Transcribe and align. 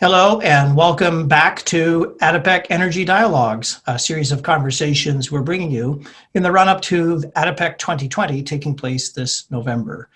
Hello, 0.00 0.38
and 0.42 0.76
welcome 0.76 1.26
back 1.26 1.64
to 1.64 2.16
ADIPEC 2.20 2.66
Energy 2.70 3.04
Dialogues, 3.04 3.80
a 3.88 3.98
series 3.98 4.30
of 4.30 4.44
conversations 4.44 5.32
we're 5.32 5.42
bringing 5.42 5.72
you 5.72 6.04
in 6.34 6.44
the 6.44 6.52
run 6.52 6.68
up 6.68 6.80
to 6.82 7.16
ADIPEC 7.34 7.78
2020 7.78 8.44
taking 8.44 8.76
place 8.76 9.10
this 9.10 9.50
November. 9.50 10.08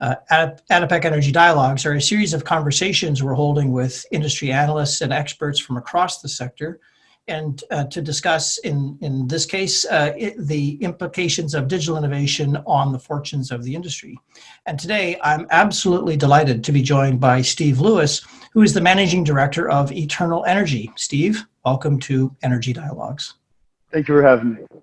Uh, 0.00 0.16
ADIPEC 0.32 1.04
Energy 1.04 1.30
Dialogues 1.30 1.86
are 1.86 1.92
a 1.92 2.02
series 2.02 2.34
of 2.34 2.42
conversations 2.42 3.22
we're 3.22 3.34
holding 3.34 3.70
with 3.70 4.04
industry 4.10 4.50
analysts 4.50 5.00
and 5.00 5.12
experts 5.12 5.60
from 5.60 5.76
across 5.76 6.20
the 6.20 6.28
sector 6.28 6.80
and 7.30 7.64
uh, 7.70 7.84
to 7.84 8.02
discuss, 8.02 8.58
in, 8.58 8.98
in 9.00 9.26
this 9.28 9.46
case, 9.46 9.86
uh, 9.86 10.12
it, 10.16 10.34
the 10.46 10.74
implications 10.82 11.54
of 11.54 11.68
digital 11.68 11.96
innovation 11.96 12.58
on 12.66 12.92
the 12.92 12.98
fortunes 12.98 13.50
of 13.50 13.62
the 13.62 13.74
industry. 13.74 14.18
And 14.66 14.78
today, 14.78 15.18
I'm 15.22 15.46
absolutely 15.50 16.16
delighted 16.16 16.62
to 16.64 16.72
be 16.72 16.82
joined 16.82 17.20
by 17.20 17.40
Steve 17.42 17.80
Lewis, 17.80 18.20
who 18.52 18.62
is 18.62 18.74
the 18.74 18.80
Managing 18.80 19.24
Director 19.24 19.70
of 19.70 19.92
Eternal 19.92 20.44
Energy. 20.44 20.90
Steve, 20.96 21.46
welcome 21.64 21.98
to 22.00 22.36
Energy 22.42 22.72
Dialogues. 22.72 23.34
Thank 23.92 24.08
you 24.08 24.14
for 24.14 24.22
having 24.22 24.54
me. 24.54 24.79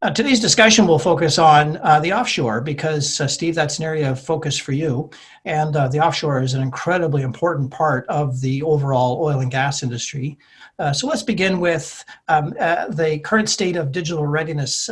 Uh, 0.00 0.08
today's 0.08 0.38
discussion 0.38 0.86
will 0.86 0.98
focus 0.98 1.40
on 1.40 1.76
uh, 1.78 1.98
the 1.98 2.12
offshore 2.12 2.60
because, 2.60 3.20
uh, 3.20 3.26
Steve, 3.26 3.56
that's 3.56 3.80
an 3.80 3.84
area 3.84 4.08
of 4.08 4.20
focus 4.20 4.56
for 4.56 4.70
you. 4.70 5.10
And 5.44 5.74
uh, 5.74 5.88
the 5.88 5.98
offshore 5.98 6.40
is 6.40 6.54
an 6.54 6.62
incredibly 6.62 7.22
important 7.22 7.72
part 7.72 8.06
of 8.06 8.40
the 8.40 8.62
overall 8.62 9.20
oil 9.20 9.40
and 9.40 9.50
gas 9.50 9.82
industry. 9.82 10.38
Uh, 10.78 10.92
so 10.92 11.08
let's 11.08 11.24
begin 11.24 11.58
with 11.58 12.04
um, 12.28 12.54
uh, 12.60 12.86
the 12.90 13.18
current 13.18 13.48
state 13.48 13.74
of 13.74 13.90
digital 13.90 14.24
readiness 14.24 14.88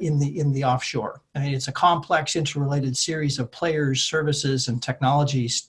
in, 0.00 0.18
the, 0.18 0.38
in 0.38 0.50
the 0.50 0.64
offshore. 0.64 1.20
I 1.34 1.40
mean, 1.40 1.52
it's 1.52 1.68
a 1.68 1.72
complex, 1.72 2.34
interrelated 2.34 2.96
series 2.96 3.38
of 3.38 3.52
players, 3.52 4.02
services, 4.02 4.68
and 4.68 4.82
technologies. 4.82 5.68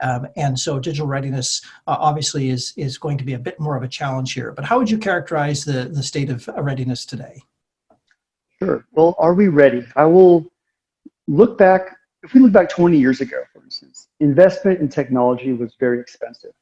Um, 0.00 0.26
and 0.36 0.58
so 0.58 0.78
digital 0.78 1.06
readiness 1.06 1.62
obviously 1.86 2.50
is, 2.50 2.74
is 2.76 2.98
going 2.98 3.16
to 3.16 3.24
be 3.24 3.32
a 3.32 3.38
bit 3.38 3.58
more 3.58 3.74
of 3.74 3.82
a 3.82 3.88
challenge 3.88 4.34
here. 4.34 4.52
But 4.52 4.66
how 4.66 4.76
would 4.76 4.90
you 4.90 4.98
characterize 4.98 5.64
the, 5.64 5.84
the 5.90 6.02
state 6.02 6.28
of 6.28 6.46
readiness 6.58 7.06
today? 7.06 7.42
Sure. 8.60 8.84
Well, 8.92 9.14
are 9.18 9.34
we 9.34 9.48
ready? 9.48 9.86
I 9.94 10.04
will 10.04 10.46
look 11.28 11.56
back. 11.58 11.96
If 12.24 12.34
we 12.34 12.40
look 12.40 12.52
back 12.52 12.68
20 12.68 12.98
years 12.98 13.20
ago, 13.20 13.44
for 13.52 13.62
instance, 13.62 14.08
investment 14.18 14.80
in 14.80 14.88
technology 14.88 15.52
was 15.52 15.74
very 15.78 16.00
expensive. 16.00 16.52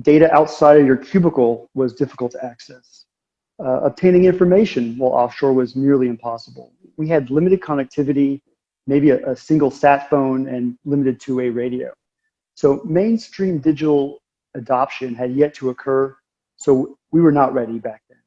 Data 0.00 0.32
outside 0.34 0.80
of 0.80 0.86
your 0.86 0.96
cubicle 0.96 1.68
was 1.74 1.92
difficult 1.94 2.32
to 2.32 2.44
access. 2.44 3.04
Uh, 3.60 3.80
obtaining 3.82 4.24
information 4.24 4.96
while 4.96 5.12
offshore 5.12 5.52
was 5.52 5.76
nearly 5.76 6.08
impossible. 6.08 6.72
We 6.96 7.08
had 7.08 7.30
limited 7.30 7.60
connectivity, 7.60 8.40
maybe 8.86 9.10
a, 9.10 9.32
a 9.32 9.36
single 9.36 9.70
sat 9.70 10.08
phone 10.08 10.48
and 10.48 10.78
limited 10.84 11.20
two-way 11.20 11.50
radio. 11.50 11.92
So 12.54 12.80
mainstream 12.84 13.58
digital 13.58 14.22
adoption 14.54 15.14
had 15.14 15.32
yet 15.32 15.54
to 15.54 15.70
occur, 15.70 16.16
so 16.56 16.96
we 17.10 17.20
were 17.20 17.32
not 17.32 17.52
ready 17.52 17.78
back 17.78 18.02
then. 18.08 18.18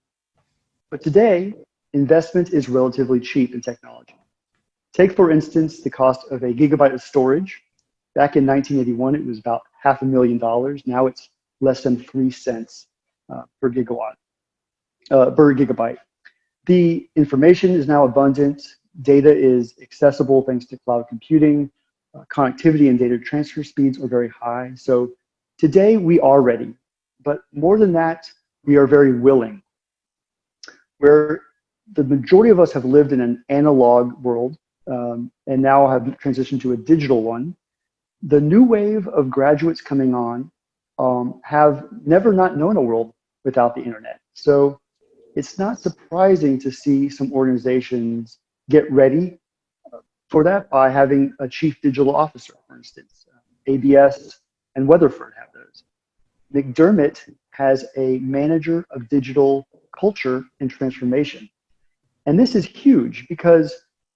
But 0.91 1.01
today, 1.01 1.53
investment 1.93 2.53
is 2.53 2.69
relatively 2.69 3.19
cheap 3.19 3.53
in 3.53 3.61
technology. 3.61 4.15
Take, 4.93 5.15
for 5.15 5.31
instance, 5.31 5.81
the 5.81 5.89
cost 5.89 6.29
of 6.31 6.43
a 6.43 6.53
gigabyte 6.53 6.93
of 6.93 7.01
storage. 7.01 7.61
Back 8.13 8.35
in 8.35 8.45
1981, 8.45 9.15
it 9.15 9.25
was 9.25 9.39
about 9.39 9.61
half 9.81 10.01
a 10.01 10.05
million 10.05 10.37
dollars. 10.37 10.83
Now 10.85 11.07
it's 11.07 11.29
less 11.61 11.83
than 11.83 11.97
three 11.97 12.31
cents 12.31 12.87
uh, 13.31 13.43
per 13.61 13.69
gigawatt, 13.69 14.15
uh, 15.11 15.31
per 15.31 15.53
gigabyte. 15.53 15.97
The 16.65 17.09
information 17.15 17.71
is 17.71 17.87
now 17.87 18.05
abundant. 18.05 18.61
Data 19.01 19.33
is 19.33 19.75
accessible 19.81 20.41
thanks 20.41 20.65
to 20.67 20.77
cloud 20.79 21.05
computing. 21.07 21.71
Uh, 22.13 22.25
connectivity 22.33 22.89
and 22.89 22.99
data 22.99 23.17
transfer 23.17 23.63
speeds 23.63 23.97
are 23.97 24.07
very 24.07 24.27
high. 24.29 24.73
So 24.75 25.11
today 25.57 25.95
we 25.95 26.19
are 26.19 26.41
ready. 26.41 26.73
But 27.23 27.43
more 27.53 27.77
than 27.77 27.93
that, 27.93 28.29
we 28.65 28.75
are 28.75 28.87
very 28.87 29.13
willing. 29.13 29.61
We're 30.99 31.39
the 31.93 32.03
majority 32.03 32.49
of 32.49 32.59
us 32.59 32.71
have 32.71 32.85
lived 32.85 33.11
in 33.11 33.21
an 33.21 33.43
analog 33.49 34.13
world 34.23 34.57
um, 34.87 35.31
and 35.47 35.61
now 35.61 35.87
have 35.87 36.03
transitioned 36.23 36.61
to 36.61 36.73
a 36.73 36.77
digital 36.77 37.23
one. 37.23 37.55
The 38.23 38.39
new 38.39 38.63
wave 38.63 39.07
of 39.07 39.29
graduates 39.29 39.81
coming 39.81 40.13
on 40.13 40.51
um, 40.99 41.41
have 41.43 41.87
never 42.05 42.33
not 42.33 42.57
known 42.57 42.77
a 42.77 42.81
world 42.81 43.13
without 43.43 43.75
the 43.75 43.81
internet. 43.81 44.19
So 44.33 44.79
it's 45.35 45.57
not 45.57 45.79
surprising 45.79 46.59
to 46.59 46.71
see 46.71 47.09
some 47.09 47.31
organizations 47.33 48.39
get 48.69 48.89
ready 48.91 49.39
uh, 49.91 49.97
for 50.29 50.43
that 50.43 50.69
by 50.69 50.89
having 50.89 51.33
a 51.39 51.47
chief 51.47 51.81
digital 51.81 52.15
officer, 52.15 52.53
for 52.67 52.77
instance. 52.77 53.25
ABS 53.67 54.39
and 54.75 54.87
Weatherford 54.87 55.33
have 55.37 55.49
those. 55.53 55.83
McDermott 56.53 57.29
has 57.51 57.85
a 57.97 58.19
manager 58.19 58.85
of 58.91 59.07
digital 59.09 59.67
culture 59.97 60.43
and 60.59 60.69
transformation. 60.69 61.49
And 62.25 62.39
this 62.39 62.55
is 62.55 62.65
huge 62.65 63.27
because 63.27 63.73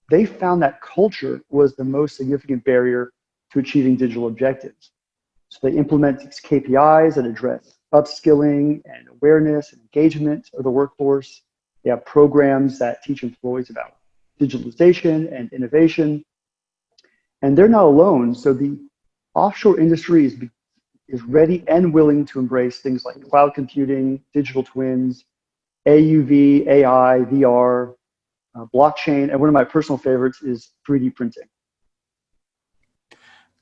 they 0.10 0.26
found 0.26 0.62
that 0.62 0.82
culture 0.82 1.42
was 1.50 1.76
the 1.76 1.84
most 1.84 2.18
significant 2.18 2.64
barrier 2.64 3.12
to 3.52 3.60
achieving 3.60 3.96
digital 3.96 4.28
objectives. 4.28 4.92
So 5.50 5.60
they 5.64 5.78
implement 5.78 6.20
these 6.20 6.40
KPIs 6.42 7.16
that 7.16 7.26
address 7.26 7.76
upskilling 7.94 8.82
and 8.86 9.08
awareness 9.10 9.72
and 9.72 9.82
engagement 9.82 10.50
of 10.54 10.64
the 10.64 10.70
workforce. 10.70 11.42
They 11.84 11.90
have 11.90 12.06
programs 12.06 12.78
that 12.80 13.04
teach 13.04 13.24
employees 13.24 13.70
about 13.70 13.96
digitalization 14.40 15.34
and 15.34 15.52
innovation. 15.54 16.24
And 17.42 17.58
they're 17.58 17.70
not 17.70 17.86
alone. 17.86 18.36
So 18.36 18.54
the 18.54 18.78
offshore 19.34 19.80
industry 19.80 20.26
is, 20.26 20.36
is 21.08 21.22
ready 21.24 21.64
and 21.68 21.94
willing 21.94 22.26
to 22.26 22.40
embrace 22.40 22.80
things 22.80 23.06
like 23.06 23.22
cloud 23.30 23.54
computing, 23.54 24.22
digital 24.34 24.64
twins, 24.64 25.26
AUV, 25.88 26.68
AI, 26.68 27.20
VR, 27.32 27.94
uh, 28.56 28.66
blockchain, 28.74 29.32
and 29.32 29.40
one 29.40 29.50
of 29.50 29.54
my 29.54 29.64
personal 29.64 29.98
favorites 29.98 30.42
is 30.42 30.72
3D 30.88 31.16
printing. 31.16 31.44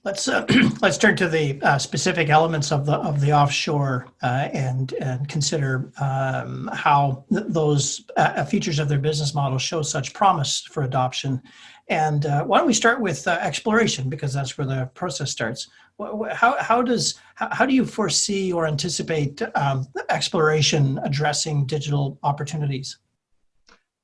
Let's 0.05 0.27
uh, 0.27 0.45
let's 0.81 0.97
turn 0.97 1.15
to 1.17 1.29
the 1.29 1.61
uh, 1.61 1.77
specific 1.77 2.29
elements 2.29 2.73
of 2.73 2.85
the 2.85 2.95
of 2.95 3.21
the 3.21 3.31
offshore 3.31 4.07
uh, 4.21 4.49
and 4.51 4.91
and 4.93 5.29
consider 5.29 5.91
um, 5.99 6.69
how 6.73 7.23
th- 7.31 7.45
those 7.47 8.05
uh, 8.17 8.43
features 8.43 8.79
of 8.79 8.89
their 8.89 8.99
business 8.99 9.33
model 9.33 9.57
show 9.57 9.81
such 9.81 10.13
promise 10.13 10.61
for 10.61 10.83
adoption. 10.83 11.41
And 11.87 12.25
uh, 12.25 12.43
why 12.43 12.57
don't 12.57 12.67
we 12.67 12.73
start 12.73 12.99
with 12.99 13.25
exploration 13.27 14.09
because 14.09 14.33
that's 14.33 14.57
where 14.57 14.67
the 14.67 14.89
process 14.93 15.31
starts. 15.31 15.69
How 15.99 16.57
how 16.59 16.81
does 16.81 17.15
how, 17.35 17.65
do 17.65 17.73
you 17.73 17.85
foresee 17.85 18.51
or 18.51 18.65
anticipate 18.65 19.41
um, 19.55 19.87
exploration 20.09 20.99
addressing 21.03 21.65
digital 21.65 22.17
opportunities? 22.23 22.97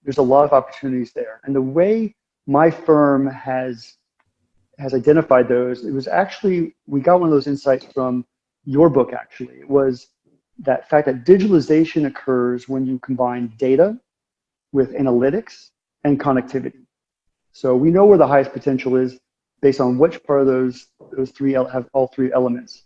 There's 0.03 0.19
a 0.19 0.23
lot 0.23 0.45
of 0.45 0.53
opportunities 0.53 1.11
there, 1.13 1.41
and 1.43 1.55
the 1.55 1.61
way 1.61 2.15
my 2.47 2.69
firm 2.71 3.27
has 3.27 3.97
has 4.79 4.93
identified 4.93 5.47
those, 5.49 5.83
it 5.83 5.91
was 5.91 6.07
actually 6.07 6.75
we 6.87 7.01
got 7.01 7.19
one 7.19 7.29
of 7.29 7.33
those 7.33 7.47
insights 7.47 7.85
from 7.93 8.25
your 8.65 8.89
book. 8.89 9.11
Actually, 9.13 9.55
it 9.55 9.69
was 9.69 10.07
that 10.59 10.89
fact 10.89 11.07
that 11.07 11.25
digitalization 11.25 12.05
occurs 12.07 12.69
when 12.69 12.85
you 12.85 12.99
combine 12.99 13.53
data 13.57 13.99
with 14.71 14.93
analytics 14.93 15.71
and 16.03 16.19
connectivity. 16.19 16.85
So 17.51 17.75
we 17.75 17.91
know 17.91 18.05
where 18.05 18.17
the 18.17 18.27
highest 18.27 18.53
potential 18.53 18.95
is 18.95 19.19
based 19.61 19.81
on 19.81 19.97
which 19.97 20.23
part 20.23 20.41
of 20.41 20.47
those 20.47 20.87
those 21.11 21.31
three 21.31 21.53
have 21.53 21.87
all 21.93 22.07
three 22.07 22.31
elements. 22.33 22.83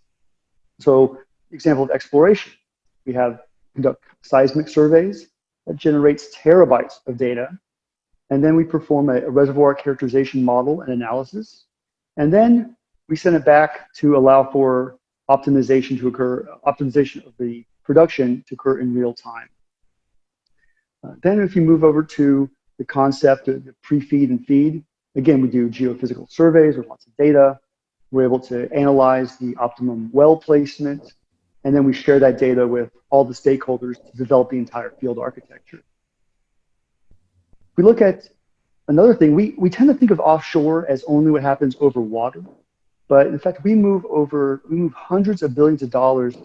So, 0.79 1.19
example 1.51 1.83
of 1.83 1.91
exploration, 1.91 2.53
we 3.05 3.13
have 3.13 3.41
conduct 3.73 4.03
seismic 4.21 4.67
surveys 4.67 5.27
that 5.67 5.75
generates 5.75 6.35
terabytes 6.35 6.95
of 7.07 7.17
data, 7.17 7.57
and 8.29 8.43
then 8.43 8.55
we 8.55 8.63
perform 8.63 9.09
a, 9.09 9.17
a 9.17 9.29
reservoir 9.29 9.73
characterization 9.75 10.43
model 10.43 10.81
and 10.81 10.91
analysis, 10.93 11.65
and 12.17 12.33
then 12.33 12.75
we 13.07 13.15
send 13.15 13.35
it 13.35 13.45
back 13.45 13.93
to 13.93 14.15
allow 14.15 14.49
for 14.49 14.97
optimization 15.29 15.99
to 15.99 16.07
occur, 16.07 16.47
optimization 16.65 17.25
of 17.25 17.33
the 17.37 17.65
production 17.83 18.43
to 18.47 18.55
occur 18.55 18.79
in 18.79 18.93
real 18.93 19.13
time. 19.13 19.49
Uh, 21.03 21.13
then 21.21 21.39
if 21.41 21.55
you 21.55 21.61
move 21.61 21.83
over 21.83 22.01
to 22.01 22.49
the 22.77 22.85
concept 22.85 23.47
of 23.47 23.65
the 23.65 23.73
pre-feed 23.81 24.29
and 24.29 24.45
feed, 24.45 24.83
Again, 25.15 25.41
we 25.41 25.47
do 25.47 25.69
geophysical 25.69 26.31
surveys 26.31 26.75
with 26.75 26.87
lots 26.87 27.05
of 27.05 27.15
data. 27.17 27.59
We're 28.11 28.23
able 28.23 28.39
to 28.41 28.71
analyze 28.73 29.37
the 29.37 29.55
optimum 29.57 30.09
well 30.11 30.37
placement, 30.37 31.13
and 31.63 31.75
then 31.75 31.83
we 31.83 31.93
share 31.93 32.19
that 32.19 32.37
data 32.37 32.67
with 32.67 32.91
all 33.09 33.23
the 33.23 33.33
stakeholders 33.33 33.95
to 33.95 34.17
develop 34.17 34.49
the 34.49 34.57
entire 34.57 34.91
field 34.91 35.19
architecture. 35.19 35.83
We 37.75 37.83
look 37.83 38.01
at 38.01 38.29
another 38.87 39.15
thing, 39.15 39.33
we, 39.33 39.55
we 39.57 39.69
tend 39.69 39.89
to 39.89 39.95
think 39.95 40.11
of 40.11 40.19
offshore 40.19 40.87
as 40.87 41.03
only 41.07 41.31
what 41.31 41.41
happens 41.41 41.75
over 41.79 42.01
water, 42.01 42.43
but 43.07 43.27
in 43.27 43.37
fact, 43.39 43.63
we 43.63 43.75
move 43.75 44.05
over, 44.05 44.61
we 44.69 44.77
move 44.77 44.93
hundreds 44.93 45.43
of 45.43 45.55
billions 45.55 45.81
of 45.81 45.89
dollars 45.89 46.35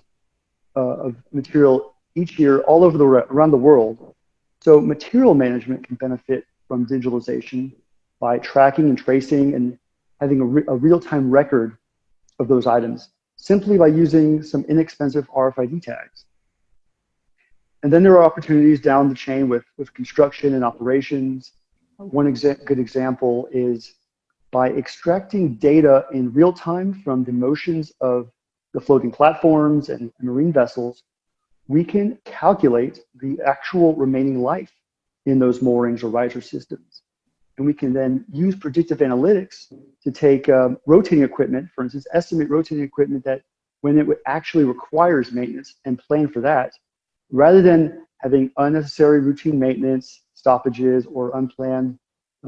uh, 0.77 0.81
of 0.81 1.17
material 1.33 1.95
each 2.15 2.39
year 2.39 2.61
all 2.61 2.85
over 2.85 2.99
the, 2.99 3.05
around 3.05 3.51
the 3.51 3.59
world. 3.59 4.15
So 4.61 4.81
material 4.81 5.35
management 5.35 5.87
can 5.87 5.97
benefit 5.97 6.45
from 6.67 6.87
digitalization 6.87 7.73
by 8.21 8.39
tracking 8.39 8.89
and 8.89 8.99
tracing 8.99 9.55
and 9.55 9.79
having 10.21 10.41
a, 10.41 10.45
re- 10.45 10.65
a 10.69 10.75
real-time 10.75 11.31
record 11.31 11.77
of 12.39 12.49
those 12.49 12.67
items. 12.67 13.11
simply 13.41 13.79
by 13.79 13.87
using 13.87 14.43
some 14.43 14.65
inexpensive 14.69 15.31
RFID 15.31 15.81
tags. 15.81 16.25
And 17.85 17.93
then 17.93 18.03
there 18.03 18.15
are 18.15 18.25
opportunities 18.25 18.81
down 18.81 19.09
the 19.09 19.15
chain 19.15 19.49
with, 19.49 19.65
with 19.77 19.95
construction 19.95 20.55
and 20.55 20.65
operations. 20.65 21.53
One 21.99 22.27
exa- 22.33 22.65
good 22.65 22.81
example 22.81 23.49
is 23.53 23.95
by 24.51 24.71
extracting 24.71 25.55
data 25.55 26.07
in 26.13 26.33
real 26.33 26.53
time 26.53 26.89
from 27.05 27.23
the 27.23 27.33
motions 27.33 27.93
of 28.01 28.31
the 28.75 28.81
floating 28.81 29.13
platforms 29.13 29.89
and 29.89 30.13
marine 30.21 30.53
vessels, 30.53 31.05
we 31.69 31.85
can 31.85 32.19
calculate 32.25 33.01
the 33.23 33.39
actual 33.45 33.95
remaining 33.95 34.41
life 34.43 34.73
in 35.27 35.39
those 35.39 35.61
moorings 35.63 36.03
or 36.03 36.09
riser 36.09 36.41
systems. 36.41 36.88
And 37.59 37.67
we 37.67 37.75
can 37.75 37.93
then 37.93 38.25
use 38.33 38.55
predictive 38.55 38.99
analytics 38.99 39.73
to 40.03 40.13
take 40.13 40.49
um, 40.49 40.79
rotating 40.87 41.25
equipment, 41.25 41.69
for 41.75 41.83
instance, 41.83 42.07
estimate 42.15 42.49
rotating 42.49 42.85
equipment 42.85 43.25
that 43.25 43.43
when 43.81 43.99
it 43.99 44.07
actually 44.27 44.65
requires 44.65 45.33
maintenance 45.33 45.75
and 45.85 45.99
plan 45.99 46.29
for 46.29 46.41
that, 46.41 46.73
rather 47.31 47.61
than 47.61 48.07
having 48.19 48.53
unnecessary 48.59 49.21
routine 49.21 49.59
maintenance, 49.59 50.23
stoppages, 50.35 51.07
or 51.07 51.37
unplanned 51.37 51.99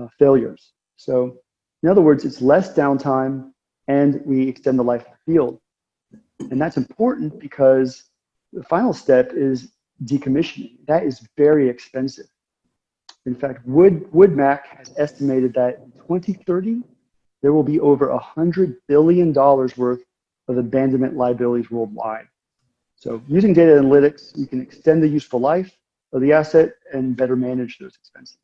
uh, 0.01 0.07
failures. 0.19 0.73
So, 0.97 1.39
in 1.83 1.89
other 1.89 2.03
words, 2.03 2.25
it's 2.25 2.41
less 2.41 2.73
downtime 2.73 3.51
and 3.89 4.21
we 4.25 4.49
extend 4.49 4.79
the 4.79 4.85
life 4.85 5.03
of 5.03 5.13
the 5.13 5.33
field. 5.33 5.61
And 6.51 6.61
that's 6.61 6.77
important 6.77 7.41
because 7.41 8.05
the 8.53 8.63
final 8.65 8.93
step 8.93 9.33
is 9.33 9.73
decommissioning. 10.05 10.77
That 10.87 11.05
is 11.05 11.27
very 11.37 11.69
expensive. 11.69 12.27
In 13.27 13.35
fact, 13.35 13.67
Wood, 13.67 14.11
WoodMac 14.13 14.67
has 14.79 14.95
estimated 14.97 15.53
that 15.55 15.79
in 15.79 15.93
2030, 15.93 16.83
there 17.43 17.53
will 17.53 17.63
be 17.63 17.81
over 17.81 18.09
$100 18.09 18.77
billion 18.87 19.33
worth 19.33 20.03
of 20.49 20.59
abandonment 20.59 21.17
liabilities 21.17 21.71
worldwide. 21.71 22.27
So 22.97 23.23
using 23.29 23.55
data 23.55 23.73
analytics, 23.73 24.37
you 24.37 24.47
can 24.47 24.61
extend 24.61 25.03
the 25.03 25.09
useful 25.09 25.41
life 25.41 25.77
of 26.13 26.21
the 26.21 26.33
asset 26.33 26.73
and 26.93 27.17
better 27.17 27.37
manage 27.37 27.79
those 27.79 27.95
expenses. 27.97 28.39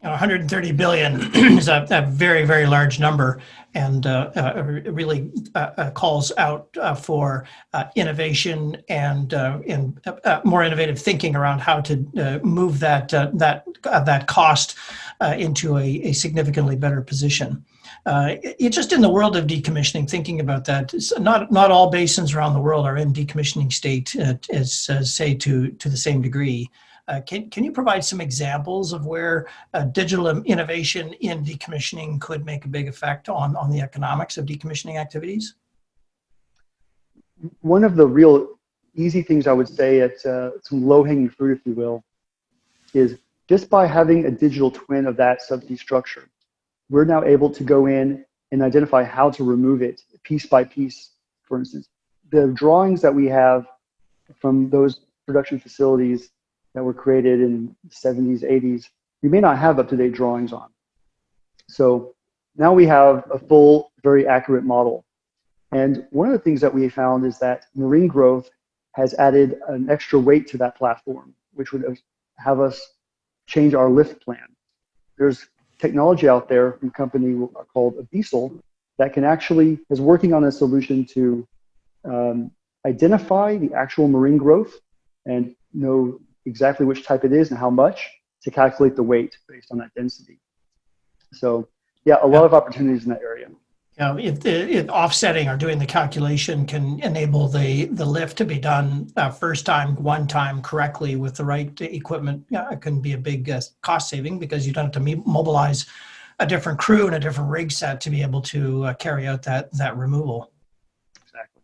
130 0.00 0.72
billion 0.72 1.20
is 1.34 1.68
a, 1.68 1.86
a, 1.90 2.02
very, 2.02 2.44
very 2.44 2.66
large 2.66 3.00
number 3.00 3.40
and 3.74 4.06
uh, 4.06 4.30
uh, 4.36 4.62
really 4.86 5.30
uh, 5.54 5.70
uh 5.76 5.90
calls 5.90 6.32
out 6.38 6.68
uh, 6.80 6.94
for 6.94 7.46
uh, 7.72 7.84
innovation 7.94 8.82
and, 8.88 9.34
more 10.44 10.62
innovative 10.62 10.98
thinking 10.98 11.34
around 11.36 11.60
how 11.60 11.80
to 11.80 12.40
move 12.42 12.78
that, 12.80 13.08
that, 13.08 13.64
that 13.82 14.26
cost 14.26 14.76
into 15.36 15.76
a, 15.76 15.86
a, 16.04 16.12
significantly 16.12 16.76
better 16.76 17.02
position. 17.02 17.64
it 18.06 18.70
just 18.70 18.92
in 18.92 19.00
the 19.00 19.08
world 19.08 19.36
of 19.36 19.46
decommissioning, 19.46 20.08
thinking 20.08 20.40
about 20.40 20.64
that, 20.64 20.94
not 21.18 21.50
not 21.50 21.70
all 21.70 21.90
basins 21.90 22.34
around 22.34 22.54
the 22.54 22.60
world 22.60 22.86
are 22.86 22.96
in 22.96 23.12
decommissioning 23.12 23.72
state 23.72 24.14
as, 24.16 24.86
as 24.88 25.14
say 25.14 25.34
to 25.34 25.70
to 25.72 25.88
the 25.88 25.96
same 25.96 26.22
degree. 26.22 26.70
Uh, 27.08 27.20
can, 27.20 27.48
can 27.50 27.62
you 27.62 27.70
provide 27.70 28.04
some 28.04 28.20
examples 28.20 28.92
of 28.92 29.06
where 29.06 29.46
uh, 29.74 29.84
digital 29.84 30.28
innovation 30.42 31.12
in 31.14 31.44
decommissioning 31.44 32.20
could 32.20 32.44
make 32.44 32.64
a 32.64 32.68
big 32.68 32.88
effect 32.88 33.28
on, 33.28 33.54
on 33.54 33.70
the 33.70 33.80
economics 33.80 34.36
of 34.38 34.46
decommissioning 34.46 34.98
activities? 34.98 35.54
One 37.60 37.84
of 37.84 37.94
the 37.94 38.06
real 38.06 38.58
easy 38.96 39.22
things 39.22 39.46
I 39.46 39.52
would 39.52 39.68
say, 39.68 39.98
it's 39.98 40.26
uh, 40.26 40.52
some 40.62 40.86
low 40.86 41.04
hanging 41.04 41.28
fruit, 41.28 41.58
if 41.58 41.66
you 41.66 41.74
will, 41.74 42.02
is 42.92 43.18
just 43.48 43.70
by 43.70 43.86
having 43.86 44.26
a 44.26 44.30
digital 44.30 44.70
twin 44.70 45.06
of 45.06 45.16
that 45.16 45.40
subsea 45.48 45.78
structure, 45.78 46.28
we're 46.90 47.04
now 47.04 47.22
able 47.22 47.50
to 47.50 47.62
go 47.62 47.86
in 47.86 48.24
and 48.50 48.62
identify 48.62 49.04
how 49.04 49.30
to 49.30 49.44
remove 49.44 49.82
it 49.82 50.02
piece 50.24 50.46
by 50.46 50.64
piece, 50.64 51.10
for 51.42 51.58
instance. 51.58 51.88
The 52.30 52.48
drawings 52.48 53.00
that 53.02 53.14
we 53.14 53.26
have 53.26 53.66
from 54.34 54.70
those 54.70 55.00
production 55.26 55.60
facilities 55.60 56.30
that 56.76 56.84
were 56.84 56.92
created 56.92 57.40
in 57.40 57.74
the 57.84 57.90
70s, 57.90 58.44
80s, 58.44 58.90
we 59.22 59.30
may 59.30 59.40
not 59.40 59.56
have 59.56 59.78
up-to-date 59.78 60.12
drawings 60.12 60.52
on. 60.52 60.68
So 61.68 62.14
now 62.54 62.74
we 62.74 62.86
have 62.86 63.24
a 63.32 63.38
full, 63.38 63.92
very 64.02 64.26
accurate 64.26 64.62
model. 64.62 65.06
And 65.72 66.06
one 66.10 66.28
of 66.28 66.32
the 66.34 66.38
things 66.38 66.60
that 66.60 66.72
we 66.72 66.86
found 66.90 67.24
is 67.24 67.38
that 67.38 67.64
marine 67.74 68.08
growth 68.08 68.50
has 68.92 69.14
added 69.14 69.58
an 69.68 69.88
extra 69.88 70.18
weight 70.18 70.46
to 70.48 70.58
that 70.58 70.76
platform, 70.76 71.34
which 71.54 71.72
would 71.72 71.98
have 72.36 72.60
us 72.60 72.78
change 73.46 73.72
our 73.72 73.88
lift 73.88 74.22
plan. 74.22 74.46
There's 75.16 75.46
technology 75.78 76.28
out 76.28 76.46
there 76.46 76.72
from 76.72 76.88
a 76.88 76.92
company 76.92 77.48
called 77.72 77.96
Abyssal 77.96 78.60
that 78.98 79.14
can 79.14 79.24
actually 79.24 79.78
is 79.88 80.02
working 80.02 80.34
on 80.34 80.44
a 80.44 80.52
solution 80.52 81.06
to 81.06 81.48
um, 82.04 82.50
identify 82.84 83.56
the 83.56 83.72
actual 83.72 84.08
marine 84.08 84.36
growth 84.36 84.74
and 85.24 85.54
know 85.72 86.20
exactly 86.46 86.86
which 86.86 87.04
type 87.04 87.24
it 87.24 87.32
is 87.32 87.50
and 87.50 87.58
how 87.58 87.70
much 87.70 88.08
to 88.42 88.50
calculate 88.50 88.96
the 88.96 89.02
weight 89.02 89.36
based 89.48 89.70
on 89.70 89.78
that 89.78 89.90
density. 89.94 90.38
So 91.32 91.68
yeah, 92.04 92.16
a 92.22 92.26
lot 92.26 92.44
of 92.44 92.54
opportunities 92.54 93.04
in 93.04 93.10
that 93.10 93.20
area. 93.20 93.48
Know, 93.98 94.18
if, 94.18 94.44
if 94.44 94.90
offsetting 94.90 95.48
or 95.48 95.56
doing 95.56 95.78
the 95.78 95.86
calculation 95.86 96.66
can 96.66 97.00
enable 97.00 97.48
the, 97.48 97.86
the 97.86 98.04
lift 98.04 98.36
to 98.38 98.44
be 98.44 98.58
done 98.58 99.10
uh, 99.16 99.30
first 99.30 99.64
time, 99.64 99.96
one 99.96 100.26
time 100.26 100.60
correctly 100.60 101.16
with 101.16 101.34
the 101.36 101.44
right 101.44 101.80
equipment, 101.80 102.44
yeah, 102.50 102.70
it 102.70 102.82
can 102.82 103.00
be 103.00 103.14
a 103.14 103.18
big 103.18 103.48
uh, 103.48 103.60
cost 103.80 104.10
saving 104.10 104.38
because 104.38 104.66
you 104.66 104.74
don't 104.74 104.94
have 104.94 105.04
to 105.04 105.22
mobilize 105.24 105.86
a 106.40 106.46
different 106.46 106.78
crew 106.78 107.06
and 107.06 107.16
a 107.16 107.18
different 107.18 107.48
rig 107.48 107.72
set 107.72 107.98
to 108.02 108.10
be 108.10 108.20
able 108.20 108.42
to 108.42 108.84
uh, 108.84 108.94
carry 108.94 109.26
out 109.26 109.42
that, 109.44 109.72
that 109.72 109.96
removal. 109.96 110.52
Exactly. 111.24 111.62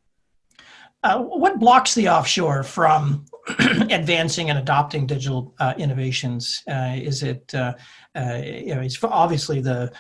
Uh, 1.03 1.19
what 1.19 1.61
blocks 1.61 1.95
the 1.95 2.09
offshore 2.09 2.63
from 2.63 3.27
advancing 3.91 4.51
and 4.51 4.59
adopting 4.59 5.07
digital 5.07 5.55
uh, 5.59 5.75
innovations? 5.77 6.63
Uh, 6.69 6.95
is 6.95 7.23
it, 7.23 7.53
uh, 7.55 7.75
uh 8.15 8.41
you 8.45 8.75
know, 8.75 8.81
it's 8.81 9.03
obviously 9.03 9.61
the, 9.61 9.93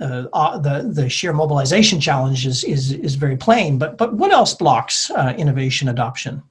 uh, 0.00 0.24
uh, 0.32 0.58
the, 0.58 0.90
the 0.92 1.08
sheer 1.08 1.32
mobilization 1.32 2.00
challenge 2.00 2.46
is, 2.46 2.64
is, 2.64 2.92
is 2.92 3.14
very 3.14 3.36
plain, 3.36 3.78
but, 3.78 3.98
but 3.98 4.14
what 4.14 4.32
else 4.32 4.54
blocks 4.54 5.10
innovation 5.36 5.88
adoption? 5.88 6.42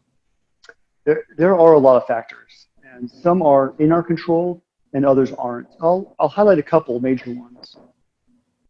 There, 1.06 1.24
there 1.38 1.58
are 1.58 1.74
a 1.74 1.80
lot 1.80 1.96
of 1.96 2.06
factors, 2.06 2.68
and 2.84 3.10
some 3.10 3.42
are 3.42 3.74
in 3.80 3.92
our 3.92 4.04
control 4.04 4.62
and 4.94 5.06
others 5.06 5.32
aren't. 5.34 5.68
I'll, 5.82 6.16
I'll 6.20 6.28
highlight 6.28 6.60
a 6.60 6.64
couple 6.64 7.00
major 7.00 7.34
ones. 7.34 7.76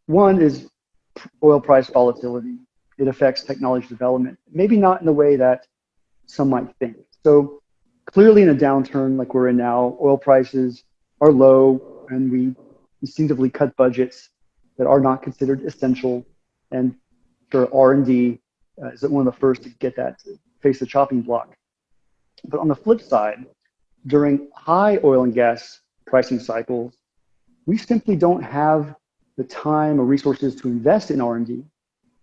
One 0.08 0.42
is 0.42 0.70
oil 1.44 1.60
price 1.60 1.90
volatility. 1.90 2.58
It 2.98 3.08
affects 3.08 3.44
technology 3.44 3.88
development, 3.88 4.38
maybe 4.52 4.78
not 4.78 5.00
in 5.00 5.06
the 5.06 5.14
way 5.14 5.36
that 5.36 5.68
some 6.26 6.50
might 6.50 6.68
think. 6.80 6.98
So 7.24 7.62
clearly 8.06 8.42
in 8.42 8.50
a 8.50 8.56
downturn 8.56 9.18
like 9.18 9.34
we're 9.34 9.50
in 9.50 9.58
now, 9.58 9.98
oil 10.02 10.18
prices 10.18 10.84
are 11.22 11.32
low 11.32 12.06
and 12.10 12.32
we 12.32 12.56
instinctively 13.02 13.50
cut 13.50 13.76
budgets 13.76 14.30
that 14.78 14.88
are 14.88 15.00
not 15.00 15.22
considered 15.22 15.64
essential. 15.64 16.26
And 16.72 16.96
for 17.50 17.74
R&D 17.74 18.40
uh, 18.82 18.88
is 18.90 19.02
one 19.04 19.28
of 19.28 19.34
the 19.34 19.40
first 19.40 19.64
to 19.64 19.70
get 19.70 19.96
that 19.96 20.20
to 20.20 20.38
face 20.62 20.80
the 20.80 20.86
chopping 20.86 21.22
block. 21.22 21.56
But 22.46 22.60
on 22.60 22.68
the 22.68 22.76
flip 22.76 23.02
side, 23.02 23.46
during 24.06 24.50
high 24.56 25.00
oil 25.04 25.24
and 25.24 25.34
gas 25.34 25.82
pricing 26.06 26.40
cycles, 26.40 26.96
we 27.66 27.78
simply 27.78 28.16
don't 28.16 28.42
have 28.42 28.96
the 29.38 29.44
time 29.44 30.00
or 30.00 30.06
resources 30.06 30.56
to 30.56 30.68
invest 30.68 31.12
in 31.12 31.22
R&D 31.22 31.64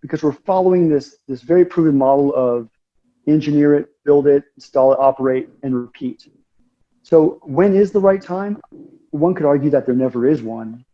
because 0.01 0.23
we're 0.23 0.31
following 0.31 0.89
this, 0.89 1.17
this 1.27 1.41
very 1.41 1.65
proven 1.65 1.97
model 1.97 2.33
of 2.35 2.69
engineer 3.27 3.75
it, 3.75 3.89
build 4.05 4.27
it, 4.27 4.43
install 4.55 4.93
it, 4.93 4.99
operate, 4.99 5.49
and 5.63 5.75
repeat. 5.75 6.27
So 7.03 7.39
when 7.43 7.75
is 7.75 7.91
the 7.91 7.99
right 7.99 8.21
time? 8.21 8.61
One 9.11 9.33
could 9.33 9.45
argue 9.45 9.69
that 9.71 9.85
there 9.85 9.95
never 9.95 10.27
is 10.27 10.41
one. 10.41 10.85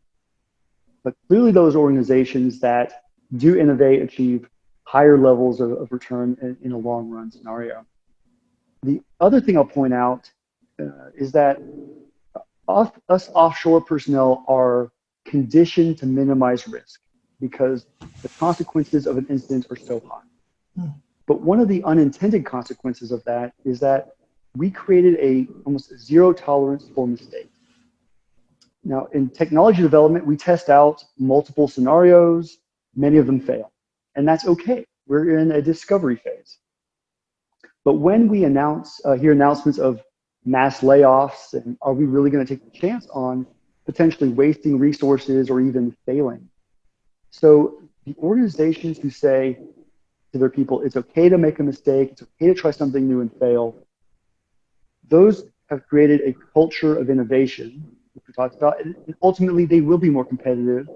But 1.03 1.15
clearly 1.27 1.51
those 1.51 1.75
organizations 1.75 2.59
that 2.59 3.05
do 3.37 3.57
innovate 3.57 4.01
achieve 4.01 4.47
higher 4.83 5.17
levels 5.17 5.61
of, 5.61 5.71
of 5.71 5.91
return 5.91 6.37
in, 6.41 6.57
in, 6.61 6.71
a 6.73 6.77
long 6.77 7.09
run 7.09 7.31
scenario. 7.31 7.85
The 8.83 9.01
other 9.19 9.39
thing 9.39 9.57
I'll 9.57 9.63
point 9.63 9.93
out 9.93 10.29
uh, 10.79 11.09
is 11.15 11.31
that 11.31 11.61
off, 12.67 12.91
us 13.09 13.29
offshore 13.33 13.81
personnel 13.81 14.43
are 14.47 14.91
conditioned 15.25 15.97
to 15.99 16.05
minimize 16.05 16.67
risk 16.67 16.99
because 17.39 17.85
the 18.21 18.29
consequences 18.29 19.07
of 19.07 19.17
an 19.17 19.25
incident 19.29 19.67
are 19.69 19.75
so 19.75 20.01
high. 20.07 20.21
Hmm. 20.75 20.89
But 21.31 21.39
one 21.39 21.61
of 21.61 21.69
the 21.69 21.81
unintended 21.85 22.45
consequences 22.45 23.13
of 23.13 23.23
that 23.23 23.53
is 23.63 23.79
that 23.79 24.17
we 24.57 24.69
created 24.69 25.15
a 25.21 25.47
almost 25.63 25.97
zero 25.97 26.33
tolerance 26.33 26.89
for 26.93 27.07
mistakes. 27.07 27.57
Now, 28.83 29.07
in 29.13 29.29
technology 29.29 29.81
development, 29.81 30.25
we 30.25 30.35
test 30.35 30.69
out 30.69 31.05
multiple 31.17 31.69
scenarios. 31.69 32.57
Many 32.97 33.15
of 33.15 33.27
them 33.27 33.39
fail, 33.39 33.71
and 34.15 34.27
that's 34.27 34.45
okay. 34.45 34.85
We're 35.07 35.39
in 35.39 35.53
a 35.53 35.61
discovery 35.61 36.17
phase. 36.17 36.57
But 37.85 37.93
when 37.93 38.27
we 38.27 38.43
announce, 38.43 38.99
uh, 39.05 39.13
hear 39.13 39.31
announcements 39.31 39.79
of 39.79 40.03
mass 40.43 40.81
layoffs, 40.81 41.53
and 41.53 41.77
are 41.81 41.93
we 41.93 42.03
really 42.03 42.29
going 42.29 42.45
to 42.45 42.57
take 42.57 42.65
the 42.69 42.77
chance 42.77 43.07
on 43.13 43.47
potentially 43.85 44.31
wasting 44.31 44.77
resources 44.77 45.49
or 45.49 45.61
even 45.61 45.95
failing? 46.05 46.49
So 47.29 47.79
the 48.05 48.15
organizations 48.21 48.97
who 48.97 49.09
say, 49.09 49.59
to 50.31 50.37
their 50.37 50.49
people 50.49 50.81
it's 50.81 50.95
okay 50.95 51.29
to 51.29 51.37
make 51.37 51.59
a 51.59 51.63
mistake, 51.63 52.11
it's 52.11 52.23
okay 52.23 52.47
to 52.47 52.53
try 52.53 52.71
something 52.71 53.07
new 53.07 53.21
and 53.21 53.31
fail. 53.39 53.75
Those 55.07 55.45
have 55.69 55.85
created 55.87 56.21
a 56.21 56.33
culture 56.53 56.97
of 56.97 57.09
innovation, 57.09 57.85
which 58.13 58.23
we 58.27 58.33
talked 58.33 58.55
about, 58.55 58.83
and 58.83 58.95
ultimately 59.21 59.65
they 59.65 59.81
will 59.81 59.97
be 59.97 60.09
more 60.09 60.25
competitive, 60.25 60.87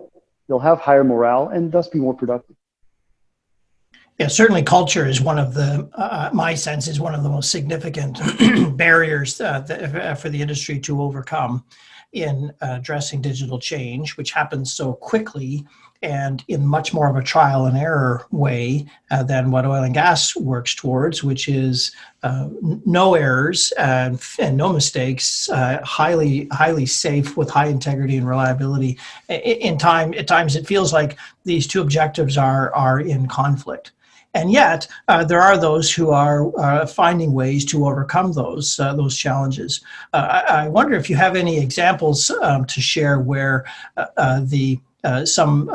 they'll 0.48 0.60
have 0.60 0.80
higher 0.80 1.04
morale, 1.04 1.50
and 1.50 1.72
thus 1.72 1.88
be 1.88 2.00
more 2.00 2.14
productive. 2.14 2.56
Yeah, 4.20 4.28
certainly 4.28 4.64
culture 4.64 5.06
is 5.06 5.20
one 5.20 5.38
of 5.38 5.54
the, 5.54 5.90
uh, 5.94 6.30
my 6.34 6.56
sense 6.56 6.88
is 6.88 7.02
one 7.02 7.14
of 7.14 7.24
the 7.24 7.30
most 7.30 7.52
significant 7.52 8.18
barriers 8.78 9.42
uh, 9.42 9.60
that, 9.62 10.18
for 10.22 10.30
the 10.30 10.42
industry 10.42 10.80
to 10.80 11.02
overcome 11.02 11.66
in 12.14 12.54
addressing 12.62 13.22
digital 13.22 13.60
change, 13.60 14.16
which 14.16 14.32
happens 14.32 14.74
so 14.74 14.94
quickly 14.94 15.66
and 16.06 16.44
in 16.48 16.66
much 16.66 16.94
more 16.94 17.10
of 17.10 17.16
a 17.16 17.24
trial 17.24 17.66
and 17.66 17.78
error 17.78 18.26
way 18.32 18.86
uh, 19.10 19.24
than 19.24 19.50
what 19.50 19.66
oil 19.66 19.84
and 19.84 19.94
gas 19.94 20.36
works 20.36 20.76
towards, 20.76 21.24
which 21.24 21.50
is 21.50 21.92
uh, 22.22 22.48
no 22.86 23.16
errors 23.16 23.74
and, 23.80 24.22
and 24.40 24.56
no 24.56 24.72
mistakes, 24.72 25.50
uh, 25.50 25.82
highly 25.84 26.48
highly 26.52 26.86
safe 26.86 27.36
with 27.36 27.50
high 27.50 27.68
integrity 27.68 28.18
and 28.18 28.28
reliability. 28.28 28.98
In 29.30 29.78
time, 29.78 30.14
at 30.14 30.28
times, 30.28 30.56
it 30.56 30.68
feels 30.68 30.94
like 30.94 31.18
these 31.44 31.66
two 31.66 31.82
objectives 31.82 32.38
are 32.38 32.74
are 32.76 33.00
in 33.00 33.28
conflict. 33.28 33.92
And 34.36 34.52
yet, 34.52 34.86
uh, 35.08 35.24
there 35.24 35.42
are 35.42 35.58
those 35.58 35.90
who 35.92 36.10
are 36.10 36.52
uh, 36.60 36.86
finding 36.86 37.32
ways 37.32 37.64
to 37.66 37.88
overcome 37.88 38.34
those 38.34 38.78
uh, 38.80 38.94
those 38.94 39.18
challenges. 39.18 39.80
Uh, 40.14 40.44
I, 40.48 40.66
I, 40.66 40.68
wonder 40.68 40.96
if 40.98 41.10
you 41.10 41.16
have 41.16 41.38
any 41.38 41.58
examples 41.58 42.30
um, 42.42 42.66
to 42.66 42.82
share 42.82 43.20
where 43.22 43.64
uh, 43.96 44.42
uh, 45.06 45.26
some 45.26 45.70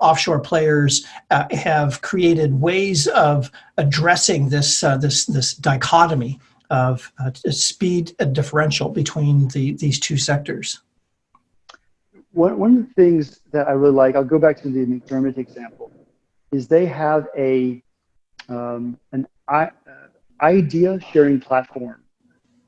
offshore 0.00 0.40
players 0.40 1.04
have 1.50 2.00
created 2.02 2.60
ways 2.60 3.06
of 3.08 3.50
addressing 3.76 4.48
this 4.48 4.80
this 4.80 5.26
this 5.26 5.54
dichotomy 5.54 6.38
of 6.70 7.12
speed 7.50 8.14
differential 8.32 8.88
between 8.88 9.48
the, 9.48 9.72
these 9.72 9.98
two 10.00 10.16
sectors. 10.16 10.80
One, 12.32 12.58
one 12.58 12.76
of 12.76 12.88
the 12.88 12.94
things 12.94 13.40
that 13.52 13.68
I 13.68 13.72
really 13.72 13.94
like, 13.94 14.14
I'll 14.14 14.24
go 14.24 14.38
back 14.38 14.60
to 14.62 14.68
the 14.68 14.84
McDermott 14.84 15.38
example, 15.38 15.90
is 16.52 16.68
they 16.68 16.86
have 16.86 17.26
a 17.36 17.82
um, 18.48 18.98
an 19.12 19.26
uh, 19.48 19.66
idea 20.40 21.00
sharing 21.12 21.40
platform. 21.40 22.02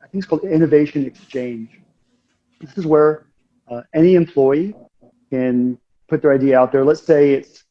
I 0.03 0.07
think 0.09 0.23
it's 0.23 0.27
called 0.27 0.45
Innovation 0.45 1.05
Exchange. 1.05 1.81
This 2.61 2.77
is 2.77 2.87
where 2.87 3.27
uh, 3.71 3.83
any 3.95 4.15
employee 4.15 4.75
can 5.31 5.79
put 6.09 6.23
their 6.23 6.33
idea 6.33 6.59
out 6.59 6.73
there. 6.73 6.85
Let's 6.85 7.03
say 7.03 7.35
it's 7.35 7.65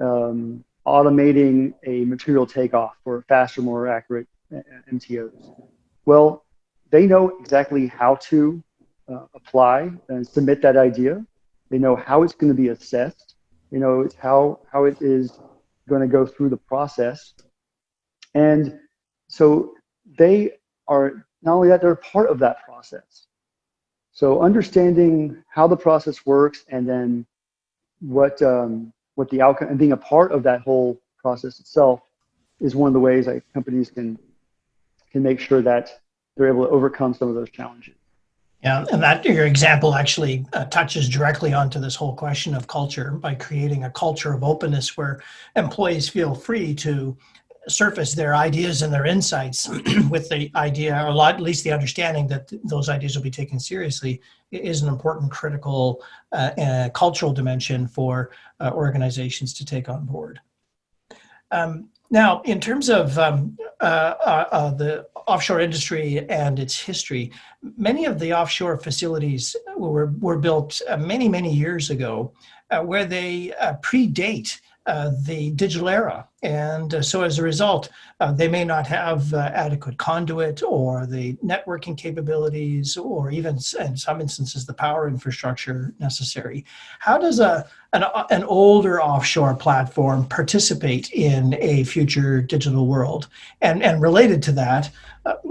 um, 0.00 0.64
automating 0.86 1.74
a 1.84 2.04
material 2.04 2.46
takeoff 2.46 2.94
for 3.02 3.24
faster, 3.28 3.62
more 3.62 3.88
accurate 3.88 4.26
uh, 4.54 4.60
MTOs. 4.92 5.54
Well, 6.04 6.44
they 6.90 7.06
know 7.06 7.32
exactly 7.40 7.86
how 7.86 8.16
to 8.16 8.62
uh, 9.08 9.26
apply 9.34 9.92
and 10.08 10.26
submit 10.26 10.62
that 10.62 10.76
idea. 10.76 11.24
They 11.70 11.78
know 11.78 11.96
how 11.96 12.22
it's 12.22 12.34
going 12.34 12.54
to 12.54 12.60
be 12.60 12.68
assessed. 12.68 13.34
They 13.70 13.78
know 13.78 14.08
how, 14.18 14.60
how 14.70 14.84
it 14.84 15.00
is 15.00 15.38
going 15.88 16.02
to 16.02 16.06
go 16.06 16.26
through 16.26 16.50
the 16.50 16.56
process. 16.56 17.34
And 18.34 18.78
so 19.28 19.74
they 20.18 20.52
are 20.88 21.26
not 21.42 21.54
only 21.54 21.68
that, 21.68 21.80
they're 21.80 21.96
part 21.96 22.30
of 22.30 22.38
that 22.40 22.64
process. 22.64 23.26
So 24.12 24.40
understanding 24.40 25.42
how 25.48 25.66
the 25.66 25.76
process 25.76 26.24
works 26.24 26.64
and 26.68 26.88
then 26.88 27.26
what 28.00 28.40
um, 28.42 28.92
what 29.14 29.30
the 29.30 29.40
outcome 29.40 29.68
and 29.68 29.78
being 29.78 29.92
a 29.92 29.96
part 29.96 30.32
of 30.32 30.42
that 30.44 30.60
whole 30.60 31.00
process 31.18 31.60
itself 31.60 32.00
is 32.60 32.74
one 32.74 32.88
of 32.88 32.94
the 32.94 33.00
ways 33.00 33.26
that 33.26 33.42
companies 33.52 33.90
can 33.90 34.18
can 35.10 35.22
make 35.22 35.40
sure 35.40 35.62
that 35.62 36.00
they're 36.36 36.48
able 36.48 36.64
to 36.64 36.70
overcome 36.70 37.14
some 37.14 37.28
of 37.28 37.34
those 37.34 37.50
challenges. 37.50 37.94
Yeah, 38.62 38.84
and 38.90 39.02
that 39.02 39.24
your 39.24 39.46
example 39.46 39.94
actually 39.94 40.44
uh, 40.52 40.64
touches 40.64 41.08
directly 41.08 41.52
onto 41.52 41.78
this 41.78 41.94
whole 41.94 42.14
question 42.14 42.54
of 42.54 42.66
culture 42.66 43.12
by 43.12 43.34
creating 43.34 43.84
a 43.84 43.90
culture 43.90 44.32
of 44.32 44.42
openness 44.42 44.96
where 44.96 45.22
employees 45.54 46.08
feel 46.08 46.34
free 46.34 46.74
to 46.76 47.16
surface 47.68 48.14
their 48.14 48.34
ideas 48.34 48.82
and 48.82 48.92
their 48.92 49.06
insights 49.06 49.68
with 50.10 50.28
the 50.28 50.50
idea, 50.54 50.94
or 50.94 51.28
at 51.28 51.40
least 51.40 51.64
the 51.64 51.72
understanding 51.72 52.26
that 52.28 52.52
those 52.64 52.88
ideas 52.88 53.16
will 53.16 53.22
be 53.22 53.30
taken 53.30 53.58
seriously, 53.58 54.20
is 54.52 54.82
an 54.82 54.88
important 54.88 55.30
critical 55.30 56.02
uh, 56.32 56.50
uh, 56.58 56.88
cultural 56.90 57.32
dimension 57.32 57.86
for 57.86 58.30
uh, 58.60 58.70
organizations 58.72 59.52
to 59.54 59.64
take 59.64 59.88
on 59.88 60.04
board. 60.04 60.40
Um, 61.50 61.88
now, 62.10 62.40
in 62.42 62.60
terms 62.60 62.88
of 62.88 63.18
um, 63.18 63.58
uh, 63.80 63.84
uh, 63.84 64.44
uh, 64.52 64.70
the 64.70 65.08
offshore 65.26 65.60
industry 65.60 66.28
and 66.30 66.58
its 66.58 66.80
history, 66.80 67.32
many 67.76 68.04
of 68.04 68.20
the 68.20 68.32
offshore 68.32 68.76
facilities 68.76 69.56
were, 69.76 70.12
were 70.20 70.38
built 70.38 70.80
many, 70.98 71.28
many 71.28 71.52
years 71.52 71.90
ago 71.90 72.32
where 72.84 73.04
they 73.04 73.52
predate 73.82 74.60
uh, 74.86 75.10
the 75.22 75.50
digital 75.50 75.88
era. 75.88 76.28
And 76.44 76.94
uh, 76.94 77.02
so 77.02 77.22
as 77.22 77.40
a 77.40 77.42
result, 77.42 77.88
uh, 78.20 78.30
they 78.30 78.46
may 78.46 78.64
not 78.64 78.86
have 78.86 79.34
uh, 79.34 79.50
adequate 79.52 79.98
conduit 79.98 80.62
or 80.62 81.06
the 81.06 81.32
networking 81.44 81.98
capabilities 81.98 82.96
or 82.96 83.32
even 83.32 83.58
in 83.80 83.96
some 83.96 84.20
instances 84.20 84.64
the 84.64 84.74
power 84.74 85.08
infrastructure 85.08 85.92
necessary. 85.98 86.64
How 87.00 87.18
does 87.18 87.40
a, 87.40 87.68
an, 87.94 88.04
an 88.30 88.44
older 88.44 89.02
offshore 89.02 89.56
platform 89.56 90.24
participate 90.26 91.10
in 91.10 91.54
a 91.54 91.82
future 91.82 92.40
digital 92.40 92.86
world? 92.86 93.26
And, 93.62 93.82
and 93.82 94.00
related 94.00 94.40
to 94.44 94.52
that, 94.52 94.88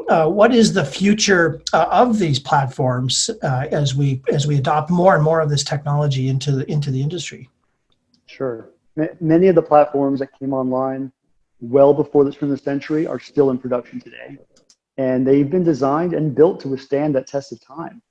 uh, 0.08 0.30
what 0.30 0.56
is 0.56 0.72
the 0.72 0.86
future 0.86 1.62
of 1.74 2.20
these 2.20 2.40
platforms 2.40 3.30
as 3.44 3.94
we 3.96 4.22
as 4.32 4.48
we 4.48 4.56
adopt 4.56 4.90
more 4.90 5.16
and 5.16 5.22
more 5.22 5.42
of 5.42 5.50
this 5.50 5.66
technology 5.66 6.30
into 6.30 6.64
into 6.72 6.92
the 6.92 7.02
industry? 7.02 7.50
Sure 8.26 8.70
many 9.20 9.48
of 9.48 9.56
the 9.56 9.62
platforms 9.62 10.20
that 10.20 10.38
came 10.40 10.54
online 10.54 11.12
well 11.62 11.94
before 11.94 12.24
the 12.24 12.32
turn 12.32 12.52
of 12.52 12.58
the 12.58 12.64
century 12.64 13.08
are 13.08 13.20
still 13.20 13.50
in 13.50 13.58
production 13.58 14.00
today. 14.00 14.38
And 14.98 15.28
they've 15.28 15.50
been 15.50 15.64
designed 15.64 16.14
and 16.14 16.34
built 16.34 16.62
to 16.62 16.70
withstand 16.70 17.16
that 17.16 17.28
test 17.28 17.52
of 17.52 17.62
time. 17.62 18.02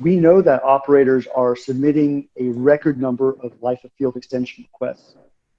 We 0.00 0.16
know 0.16 0.42
that 0.42 0.64
operators 0.64 1.28
are 1.28 1.54
submitting 1.54 2.28
a 2.36 2.48
record 2.48 3.00
number 3.00 3.36
of 3.42 3.52
life 3.62 3.84
of 3.84 3.92
field 3.92 4.16
extension 4.16 4.64
requests 4.64 5.14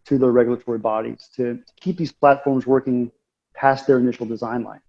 to 0.05 0.17
their 0.17 0.31
regulatory 0.31 0.79
bodies 0.79 1.29
to, 1.35 1.61
keep 1.79 1.97
these 1.97 2.11
platforms 2.11 2.67
working 2.67 3.11
past 3.53 3.87
their 3.87 3.99
initial 3.99 4.25
design 4.25 4.63
life. 4.63 4.81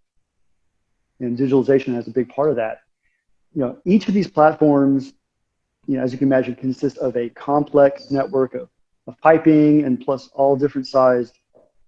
And 1.21 1.39
digitalization 1.39 1.95
has 1.95 2.09
a 2.09 2.11
big 2.11 2.29
part 2.29 2.51
of 2.51 2.57
that. 2.57 2.81
You 3.55 3.61
know, 3.61 3.79
each 3.85 4.09
of 4.09 4.15
these 4.15 4.27
platforms, 4.27 5.13
you 5.87 5.97
know, 5.97 6.03
as 6.03 6.11
you 6.11 6.19
can 6.19 6.27
imagine, 6.27 6.57
consists 6.57 6.99
of 6.99 7.17
a 7.17 7.29
complex 7.29 8.11
network 8.11 8.55
of 8.55 8.69
of 9.07 9.19
piping 9.21 9.85
and 9.85 10.01
plus 10.01 10.29
all 10.35 10.57
different 10.57 10.87
sized 10.87 11.39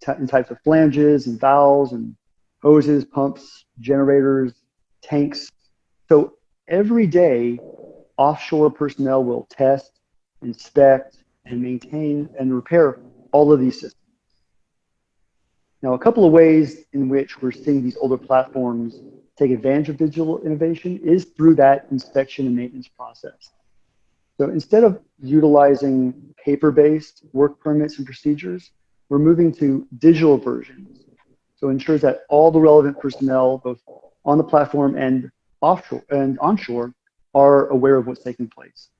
t- 0.02 0.26
types 0.26 0.50
of 0.50 0.60
flanges 0.62 1.26
and 1.26 1.40
valves 1.40 1.92
and 1.92 2.14
hoses, 2.62 3.04
pumps, 3.04 3.64
generators, 3.80 4.52
tanks. 5.02 5.50
So 6.08 6.34
every 6.68 7.06
day, 7.06 7.58
offshore 8.16 8.70
personnel 8.70 9.24
will 9.24 9.46
test, 9.50 10.00
inspect, 10.42 11.18
and 11.44 11.62
maintain 11.62 12.28
and 12.38 12.54
repair 12.54 13.00
all 13.32 13.52
of 13.52 13.60
these 13.60 13.74
systems. 13.74 14.02
Now, 15.82 15.94
a 15.94 15.98
couple 15.98 16.24
of 16.24 16.32
ways 16.32 16.84
in 16.92 17.08
which 17.08 17.40
we're 17.40 17.52
seeing 17.52 17.82
these 17.82 17.96
older 17.98 18.16
platforms 18.16 19.00
take 19.36 19.50
advantage 19.50 19.90
of 19.90 19.98
digital 19.98 20.40
innovation 20.40 20.98
is 21.04 21.26
through 21.36 21.54
that 21.56 21.86
inspection 21.90 22.46
and 22.46 22.56
maintenance 22.56 22.88
process. 22.88 23.50
So 24.38 24.50
instead 24.50 24.84
of 24.84 25.00
utilizing 25.22 26.34
paper-based 26.44 27.24
work 27.32 27.58
permits 27.58 27.96
and 27.96 28.06
procedures, 28.06 28.70
we're 29.08 29.18
moving 29.18 29.52
to 29.54 29.86
digital 29.98 30.36
versions. 30.36 31.04
So 31.56 31.68
it 31.68 31.72
ensures 31.72 32.02
that 32.02 32.20
all 32.28 32.50
the 32.50 32.60
relevant 32.60 33.00
personnel, 33.00 33.58
both 33.58 33.80
on 34.24 34.36
the 34.36 34.44
platform 34.44 34.96
and 34.96 35.30
offshore 35.62 36.04
and 36.10 36.38
onshore, 36.38 36.92
are 37.34 37.68
aware 37.68 37.96
of 37.96 38.06
what's 38.06 38.22
taking 38.22 38.48
place. 38.48 38.90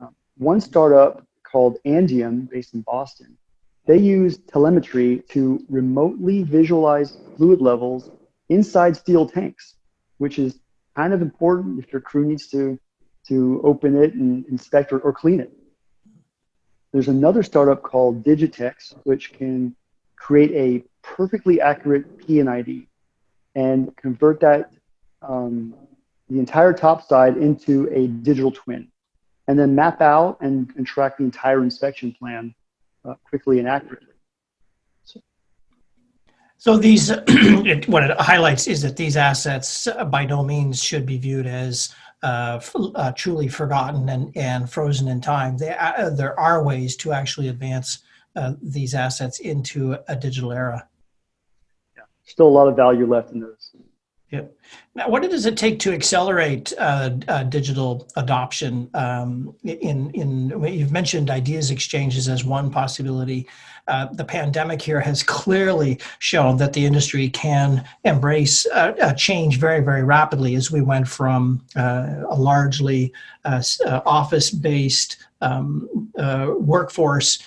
Um, 0.00 0.14
one 0.38 0.60
startup 0.60 1.26
called 1.42 1.78
Andium, 1.84 2.48
based 2.48 2.74
in 2.74 2.82
Boston, 2.82 3.36
they 3.86 3.98
use 3.98 4.38
telemetry 4.38 5.22
to 5.30 5.64
remotely 5.68 6.44
visualize 6.44 7.18
fluid 7.36 7.60
levels 7.60 8.10
inside 8.48 8.96
steel 8.96 9.28
tanks, 9.28 9.74
which 10.18 10.38
is 10.38 10.60
kind 10.94 11.12
of 11.12 11.22
important 11.22 11.82
if 11.82 11.92
your 11.92 12.00
crew 12.00 12.24
needs 12.24 12.46
to 12.48 12.78
to 13.28 13.60
open 13.64 13.96
it 14.02 14.14
and 14.14 14.44
inspect 14.46 14.92
or, 14.92 14.98
or 15.00 15.12
clean 15.12 15.40
it. 15.40 15.52
There's 16.92 17.08
another 17.08 17.42
startup 17.42 17.82
called 17.82 18.24
Digitex, 18.24 18.94
which 19.04 19.32
can 19.32 19.76
create 20.16 20.50
a 20.52 20.84
perfectly 21.02 21.60
accurate 21.60 22.26
P&ID 22.26 22.86
and 23.54 23.94
convert 23.96 24.40
that 24.40 24.72
um, 25.22 25.74
the 26.28 26.38
entire 26.38 26.72
top 26.72 27.06
side 27.06 27.36
into 27.36 27.88
a 27.92 28.06
digital 28.06 28.50
twin, 28.50 28.88
and 29.48 29.58
then 29.58 29.74
map 29.74 30.00
out 30.00 30.38
and, 30.40 30.72
and 30.76 30.86
track 30.86 31.18
the 31.18 31.24
entire 31.24 31.62
inspection 31.62 32.12
plan 32.12 32.54
uh, 33.04 33.14
quickly 33.28 33.58
and 33.58 33.68
accurately. 33.68 34.14
So 35.04 35.20
So 36.58 36.76
these, 36.76 37.10
it, 37.26 37.88
what 37.88 38.04
it 38.04 38.16
highlights 38.20 38.68
is 38.68 38.82
that 38.82 38.96
these 38.96 39.16
assets 39.16 39.86
uh, 39.86 40.04
by 40.04 40.24
no 40.24 40.44
means 40.44 40.82
should 40.82 41.06
be 41.06 41.18
viewed 41.18 41.46
as 41.46 41.94
uh, 42.22 42.60
uh, 42.94 43.12
truly 43.12 43.48
forgotten 43.48 44.08
and, 44.08 44.36
and 44.36 44.70
frozen 44.70 45.08
in 45.08 45.20
time. 45.20 45.56
There, 45.56 45.76
uh, 45.80 46.10
there 46.10 46.38
are 46.38 46.62
ways 46.62 46.96
to 46.96 47.12
actually 47.12 47.48
advance 47.48 48.00
uh, 48.36 48.54
these 48.62 48.94
assets 48.94 49.40
into 49.40 49.96
a 50.08 50.16
digital 50.16 50.52
era. 50.52 50.86
Yeah, 51.96 52.04
Still 52.24 52.46
a 52.46 52.48
lot 52.48 52.68
of 52.68 52.76
value 52.76 53.06
left 53.06 53.32
in 53.32 53.40
those. 53.40 53.74
Yep. 54.30 54.56
Now, 54.94 55.08
what 55.08 55.28
does 55.28 55.44
it 55.44 55.56
take 55.56 55.80
to 55.80 55.92
accelerate 55.92 56.72
uh, 56.78 57.10
uh, 57.26 57.42
digital 57.44 58.08
adoption? 58.16 58.88
Um, 58.94 59.56
in 59.64 60.10
in 60.10 60.62
you've 60.72 60.92
mentioned 60.92 61.30
ideas 61.30 61.72
exchanges 61.72 62.28
as 62.28 62.44
one 62.44 62.70
possibility. 62.70 63.48
Uh, 63.88 64.06
the 64.12 64.24
pandemic 64.24 64.80
here 64.80 65.00
has 65.00 65.24
clearly 65.24 65.98
shown 66.20 66.58
that 66.58 66.72
the 66.74 66.86
industry 66.86 67.28
can 67.28 67.84
embrace 68.04 68.66
uh, 68.66 69.12
change 69.14 69.58
very 69.58 69.80
very 69.80 70.04
rapidly 70.04 70.54
as 70.54 70.70
we 70.70 70.80
went 70.80 71.08
from 71.08 71.60
uh, 71.74 72.22
a 72.28 72.36
largely 72.36 73.12
uh, 73.44 73.60
office 74.06 74.50
based 74.50 75.16
um, 75.40 75.88
workforce 76.60 77.40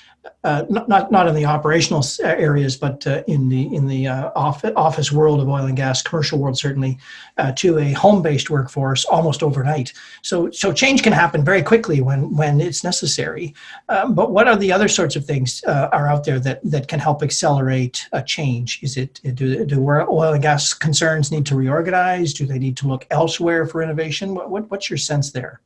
uh, 0.44 0.64
not, 0.70 0.88
not 0.90 1.12
not 1.12 1.28
in 1.28 1.36
the 1.36 1.46
operational 1.46 2.04
areas, 2.22 2.78
but 2.78 3.06
uh, 3.08 3.24
in 3.28 3.50
the 3.50 3.74
in 3.74 3.88
the 3.88 4.08
uh, 4.08 4.32
office, 4.36 4.72
office 4.76 5.12
world 5.12 5.42
of 5.42 5.50
oil 5.50 5.66
and 5.66 5.76
gas, 5.76 6.02
commercial 6.02 6.40
world 6.40 6.58
certainly, 6.58 6.98
uh, 7.38 7.52
to 7.54 7.78
a 7.80 7.92
home-based 7.94 8.50
workforce 8.50 9.06
almost 9.06 9.44
overnight. 9.44 9.94
So 10.22 10.50
so 10.52 10.72
change 10.72 11.04
can 11.04 11.14
happen 11.14 11.44
very 11.44 11.62
quickly 11.62 12.02
when 12.02 12.36
when 12.36 12.62
it's 12.62 12.84
necessary. 12.84 13.54
Um, 13.90 14.16
but 14.16 14.32
what 14.32 14.48
are 14.48 14.56
the 14.56 14.72
other 14.72 14.88
sorts 14.88 15.16
of 15.16 15.26
things 15.26 15.64
uh, 15.66 15.90
are 15.92 16.08
out 16.08 16.24
there 16.24 16.40
that 16.40 16.60
that 16.72 16.88
can 16.88 17.00
help 17.00 17.24
accelerate 17.24 18.08
a 18.12 18.22
change? 18.22 18.80
Is 18.82 18.98
it 18.98 19.20
do 19.36 19.66
do 19.66 19.90
oil 19.90 20.34
and 20.34 20.42
gas 20.42 20.74
concerns 20.74 21.32
need 21.32 21.46
to 21.48 21.56
reorganize? 21.56 22.34
Do 22.34 22.46
they 22.46 22.60
need 22.60 22.78
to 22.78 22.88
look 22.88 23.06
elsewhere 23.12 23.66
for 23.66 23.82
innovation? 23.82 24.36
What, 24.36 24.50
what 24.50 24.70
what's 24.72 24.90
your 24.90 24.98
sense 24.98 25.32
there? 25.32 25.62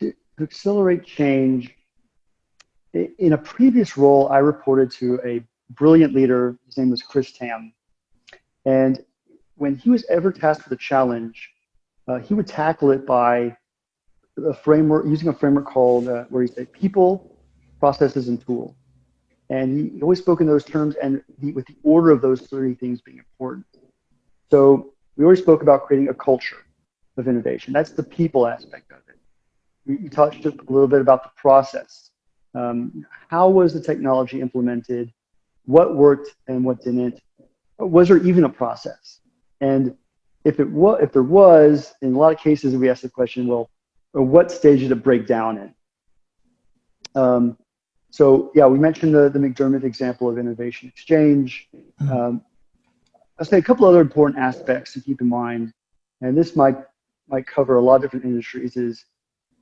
To 0.00 0.14
accelerate 0.40 1.04
change 1.04 1.74
in 2.94 3.32
a 3.32 3.38
previous 3.38 3.96
role, 3.96 4.28
I 4.28 4.38
reported 4.38 4.90
to 4.92 5.18
a 5.24 5.42
brilliant 5.70 6.14
leader. 6.14 6.58
His 6.66 6.76
name 6.76 6.90
was 6.90 7.02
Chris 7.02 7.32
Tam. 7.32 7.72
And 8.64 9.02
when 9.56 9.76
he 9.76 9.90
was 9.90 10.04
ever 10.10 10.30
tasked 10.30 10.68
with 10.68 10.78
a 10.78 10.82
challenge, 10.82 11.50
uh, 12.08 12.18
he 12.18 12.34
would 12.34 12.46
tackle 12.46 12.90
it 12.90 13.06
by 13.06 13.56
a 14.44 14.54
framework, 14.54 15.06
using 15.06 15.28
a 15.28 15.32
framework 15.32 15.66
called, 15.66 16.08
uh, 16.08 16.24
where 16.24 16.42
he 16.42 16.48
said 16.48 16.72
people, 16.72 17.36
processes, 17.78 18.28
and 18.28 18.44
tool. 18.44 18.76
And 19.50 19.92
he 19.94 20.02
always 20.02 20.18
spoke 20.18 20.40
in 20.40 20.46
those 20.46 20.64
terms 20.64 20.94
and 20.96 21.22
the, 21.38 21.52
with 21.52 21.66
the 21.66 21.76
order 21.82 22.10
of 22.10 22.22
those 22.22 22.42
three 22.42 22.74
things 22.74 23.00
being 23.00 23.18
important. 23.18 23.66
So 24.50 24.94
we 25.16 25.24
always 25.24 25.40
spoke 25.40 25.62
about 25.62 25.86
creating 25.86 26.08
a 26.08 26.14
culture 26.14 26.64
of 27.16 27.28
innovation. 27.28 27.72
That's 27.72 27.90
the 27.90 28.02
people 28.02 28.46
aspect 28.46 28.90
of 28.90 28.98
it. 29.08 29.18
We, 29.84 29.96
we 29.96 30.08
touched 30.08 30.46
a 30.46 30.54
little 30.68 30.88
bit 30.88 31.00
about 31.00 31.22
the 31.22 31.30
process 31.36 32.11
um, 32.54 33.06
how 33.28 33.48
was 33.48 33.72
the 33.72 33.80
technology 33.80 34.40
implemented? 34.40 35.12
What 35.64 35.96
worked 35.96 36.34
and 36.48 36.64
what 36.64 36.82
didn't? 36.82 37.20
Was 37.78 38.08
there 38.08 38.18
even 38.18 38.44
a 38.44 38.48
process? 38.48 39.20
And 39.60 39.96
if 40.44 40.60
it 40.60 40.68
was, 40.68 41.00
if 41.02 41.12
there 41.12 41.22
was, 41.22 41.94
in 42.02 42.14
a 42.14 42.18
lot 42.18 42.32
of 42.32 42.40
cases, 42.40 42.76
we 42.76 42.90
ask 42.90 43.02
the 43.02 43.08
question, 43.08 43.46
well, 43.46 43.70
what 44.12 44.50
stage 44.50 44.80
did 44.80 44.90
it 44.90 45.02
break 45.02 45.26
down 45.26 45.58
in? 45.58 45.74
Um, 47.14 47.56
so 48.10 48.50
yeah, 48.54 48.66
we 48.66 48.78
mentioned 48.78 49.14
the, 49.14 49.30
the 49.30 49.38
McDermott 49.38 49.84
example 49.84 50.28
of 50.28 50.38
innovation 50.38 50.88
exchange. 50.88 51.68
Mm-hmm. 51.74 52.12
Um, 52.12 52.42
I'll 53.38 53.46
say 53.46 53.58
a 53.58 53.62
couple 53.62 53.86
other 53.86 54.00
important 54.00 54.38
aspects 54.38 54.92
to 54.92 55.00
keep 55.00 55.20
in 55.20 55.28
mind, 55.28 55.72
and 56.20 56.36
this 56.36 56.54
might 56.54 56.76
might 57.28 57.46
cover 57.46 57.76
a 57.76 57.80
lot 57.80 57.96
of 57.96 58.02
different 58.02 58.24
industries. 58.24 58.76
Is 58.76 59.04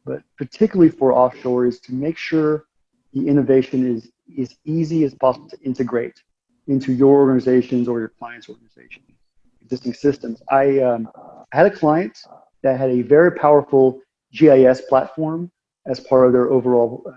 but 0.04 0.22
particularly 0.36 0.90
for 0.90 1.12
offshore 1.12 1.66
is 1.66 1.78
to 1.80 1.94
make 1.94 2.16
sure 2.16 2.66
the 3.12 3.26
innovation 3.26 3.96
is 3.96 4.10
as 4.40 4.56
easy 4.64 5.04
as 5.04 5.14
possible 5.14 5.48
to 5.48 5.58
integrate 5.62 6.22
into 6.66 6.92
your 6.92 7.18
organizations 7.20 7.88
or 7.88 7.98
your 7.98 8.12
client's 8.18 8.48
organization 8.48 9.02
existing 9.62 9.94
systems. 9.94 10.42
I, 10.50 10.80
um, 10.80 11.08
had 11.52 11.66
a 11.66 11.70
client 11.70 12.18
that 12.62 12.78
had 12.78 12.90
a 12.90 13.02
very 13.02 13.32
powerful 13.32 14.00
GIS 14.32 14.82
platform 14.82 15.50
as 15.86 16.00
part 16.00 16.26
of 16.26 16.32
their 16.32 16.50
overall 16.50 17.02
uh, 17.06 17.12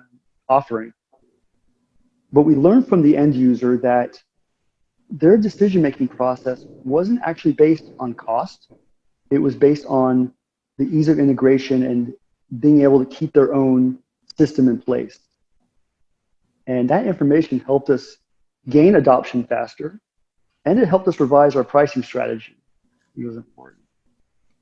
offering. 0.49 0.93
But 2.31 2.41
we 2.41 2.55
learned 2.55 2.87
from 2.87 3.01
the 3.01 3.15
end 3.15 3.35
user 3.35 3.77
that 3.77 4.21
their 5.09 5.37
decision 5.37 5.81
making 5.81 6.07
process 6.07 6.65
wasn't 6.83 7.21
actually 7.23 7.53
based 7.53 7.91
on 7.99 8.13
cost, 8.13 8.71
it 9.29 9.37
was 9.37 9.55
based 9.55 9.85
on 9.85 10.33
the 10.77 10.85
ease 10.85 11.07
of 11.07 11.19
integration 11.19 11.83
and 11.83 12.13
being 12.59 12.81
able 12.81 13.03
to 13.03 13.15
keep 13.15 13.33
their 13.33 13.53
own 13.53 13.99
system 14.37 14.67
in 14.67 14.81
place. 14.81 15.19
And 16.67 16.89
that 16.89 17.05
information 17.05 17.59
helped 17.59 17.89
us 17.89 18.17
gain 18.69 18.95
adoption 18.95 19.43
faster, 19.43 19.99
and 20.65 20.79
it 20.79 20.87
helped 20.87 21.07
us 21.07 21.19
revise 21.19 21.55
our 21.55 21.63
pricing 21.63 22.03
strategy. 22.03 22.55
It 23.17 23.25
was 23.25 23.35
important. 23.35 23.81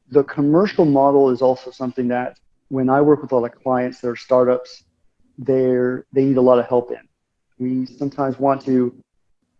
The 0.10 0.24
commercial 0.24 0.86
model 0.86 1.30
is 1.30 1.42
also 1.42 1.72
something 1.72 2.08
that 2.10 2.40
when 2.70 2.90
I 2.90 3.02
work 3.02 3.22
with 3.22 3.32
a 3.32 3.36
lot 3.36 3.54
of 3.54 3.64
clients 3.64 4.02
that 4.02 4.10
are 4.10 4.16
startups, 4.16 4.84
they're, 5.38 6.06
they 6.12 6.26
need 6.26 6.38
a 6.38 6.42
lot 6.42 6.60
of 6.60 6.68
help 6.68 6.92
in. 6.92 7.08
We 7.60 7.86
sometimes 7.86 8.40
want 8.40 8.66
to, 8.66 8.96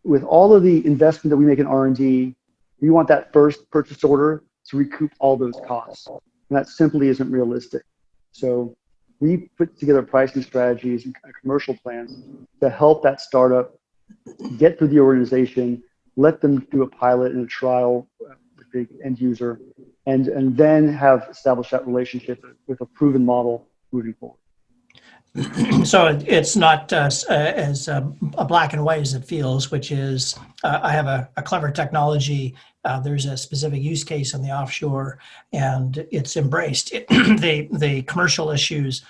with 0.04 0.24
all 0.24 0.54
of 0.54 0.64
the 0.64 0.86
investment 0.86 1.30
that 1.30 1.38
we 1.38 1.46
make 1.46 1.60
in 1.60 1.68
R&D, 1.68 2.36
we 2.80 2.90
want 2.90 3.08
that 3.10 3.32
first 3.32 3.70
purchase 3.70 4.04
order 4.04 4.44
to 4.68 4.78
recoup 4.78 5.12
all 5.20 5.38
those 5.38 5.60
costs. 5.68 6.08
And 6.08 6.58
that 6.58 6.68
simply 6.68 7.08
isn't 7.10 7.32
realistic. 7.32 7.84
So 8.32 8.76
we 9.22 9.50
put 9.58 9.78
together 9.80 10.02
pricing 10.02 10.42
strategies 10.42 11.06
and 11.06 11.16
commercial 11.42 11.76
plans 11.76 12.24
to 12.60 12.70
help 12.70 13.04
that 13.04 13.22
startup 13.22 13.80
get 14.58 14.78
through 14.78 14.90
the 14.90 15.00
organization, 15.00 15.82
let 16.18 16.42
them 16.42 16.68
do 16.72 16.82
a 16.82 16.88
pilot 16.88 17.32
and 17.32 17.46
a 17.46 17.48
trial 17.48 18.08
with 18.20 18.72
the 18.74 18.88
end 19.06 19.22
user, 19.22 19.62
and, 20.08 20.28
and 20.28 20.58
then 20.58 20.92
have 20.92 21.28
established 21.30 21.72
that 21.72 21.86
relationship 21.86 22.44
with 22.68 22.82
a 22.82 22.86
proven 22.86 23.24
model 23.24 23.68
moving 23.92 24.14
forward. 24.20 24.41
so 25.86 26.20
it's 26.28 26.58
not 26.58 26.92
uh, 26.92 27.10
as 27.30 27.88
uh, 27.88 28.02
black 28.02 28.74
and 28.74 28.84
white 28.84 29.02
as 29.02 29.14
it 29.14 29.24
feels, 29.24 29.72
which 29.72 29.92
is 29.92 30.38
uh, 30.64 30.80
I 30.84 30.92
have 30.92 31.08
a, 31.08 31.30
a 31.38 31.42
clever 31.42 31.72
technology. 31.72 32.54
Uh, 32.84 33.00
there's 33.00 33.26
a 33.26 33.38
specific 33.38 33.82
use 33.82 34.04
case 34.04 34.34
in 34.34 34.42
the 34.42 34.52
offshore, 34.52 35.20
and 35.54 36.06
it's 36.12 36.36
embraced. 36.36 36.92
It, 36.92 37.08
the 37.10 37.70
the 37.72 38.02
commercial 38.04 38.52
issues 38.52 39.04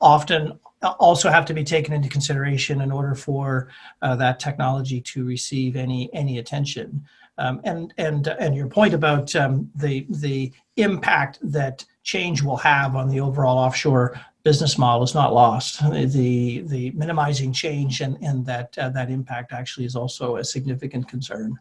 often 0.00 0.58
also 0.98 1.28
have 1.30 1.44
to 1.46 1.54
be 1.54 1.64
taken 1.64 1.92
into 1.92 2.08
consideration 2.08 2.80
in 2.80 2.90
order 2.90 3.14
for 3.14 3.68
uh, 4.00 4.16
that 4.16 4.40
technology 4.40 5.00
to 5.02 5.24
receive 5.24 5.76
any 5.76 6.08
any 6.14 6.38
attention. 6.38 7.04
Um, 7.38 7.60
and 7.64 7.92
and 7.98 8.26
and 8.28 8.56
your 8.56 8.68
point 8.68 8.94
about 8.94 9.36
um, 9.36 9.70
the 9.74 10.06
the 10.08 10.52
impact 10.76 11.38
that 11.42 11.84
change 12.02 12.42
will 12.42 12.56
have 12.56 12.96
on 12.96 13.08
the 13.08 13.20
overall 13.20 13.58
offshore 13.58 14.18
business 14.46 14.78
model 14.78 15.02
is 15.02 15.12
not 15.12 15.34
lost. 15.34 15.80
The 15.90 16.62
the 16.74 16.92
minimizing 16.92 17.52
change 17.52 18.00
and, 18.00 18.16
and 18.22 18.46
that 18.46 18.78
uh, 18.78 18.90
that 18.90 19.10
impact 19.10 19.52
actually 19.52 19.86
is 19.86 19.96
also 19.96 20.36
a 20.36 20.44
significant 20.44 21.08
concern. 21.08 21.58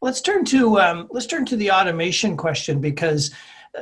Let's 0.00 0.22
turn 0.22 0.46
to 0.46 0.80
um, 0.80 1.08
let's 1.10 1.26
turn 1.26 1.44
to 1.52 1.56
the 1.56 1.70
automation 1.70 2.34
question 2.34 2.80
because 2.80 3.30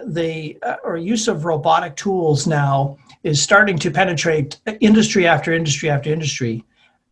the 0.08 0.58
uh, 0.64 0.74
or 0.82 0.96
use 0.96 1.28
of 1.28 1.44
robotic 1.44 1.94
tools 1.94 2.48
now 2.48 2.98
is 3.22 3.40
starting 3.40 3.78
to 3.78 3.92
penetrate 3.92 4.60
industry 4.80 5.24
after 5.34 5.52
industry 5.52 5.88
after 5.88 6.10
industry, 6.12 6.64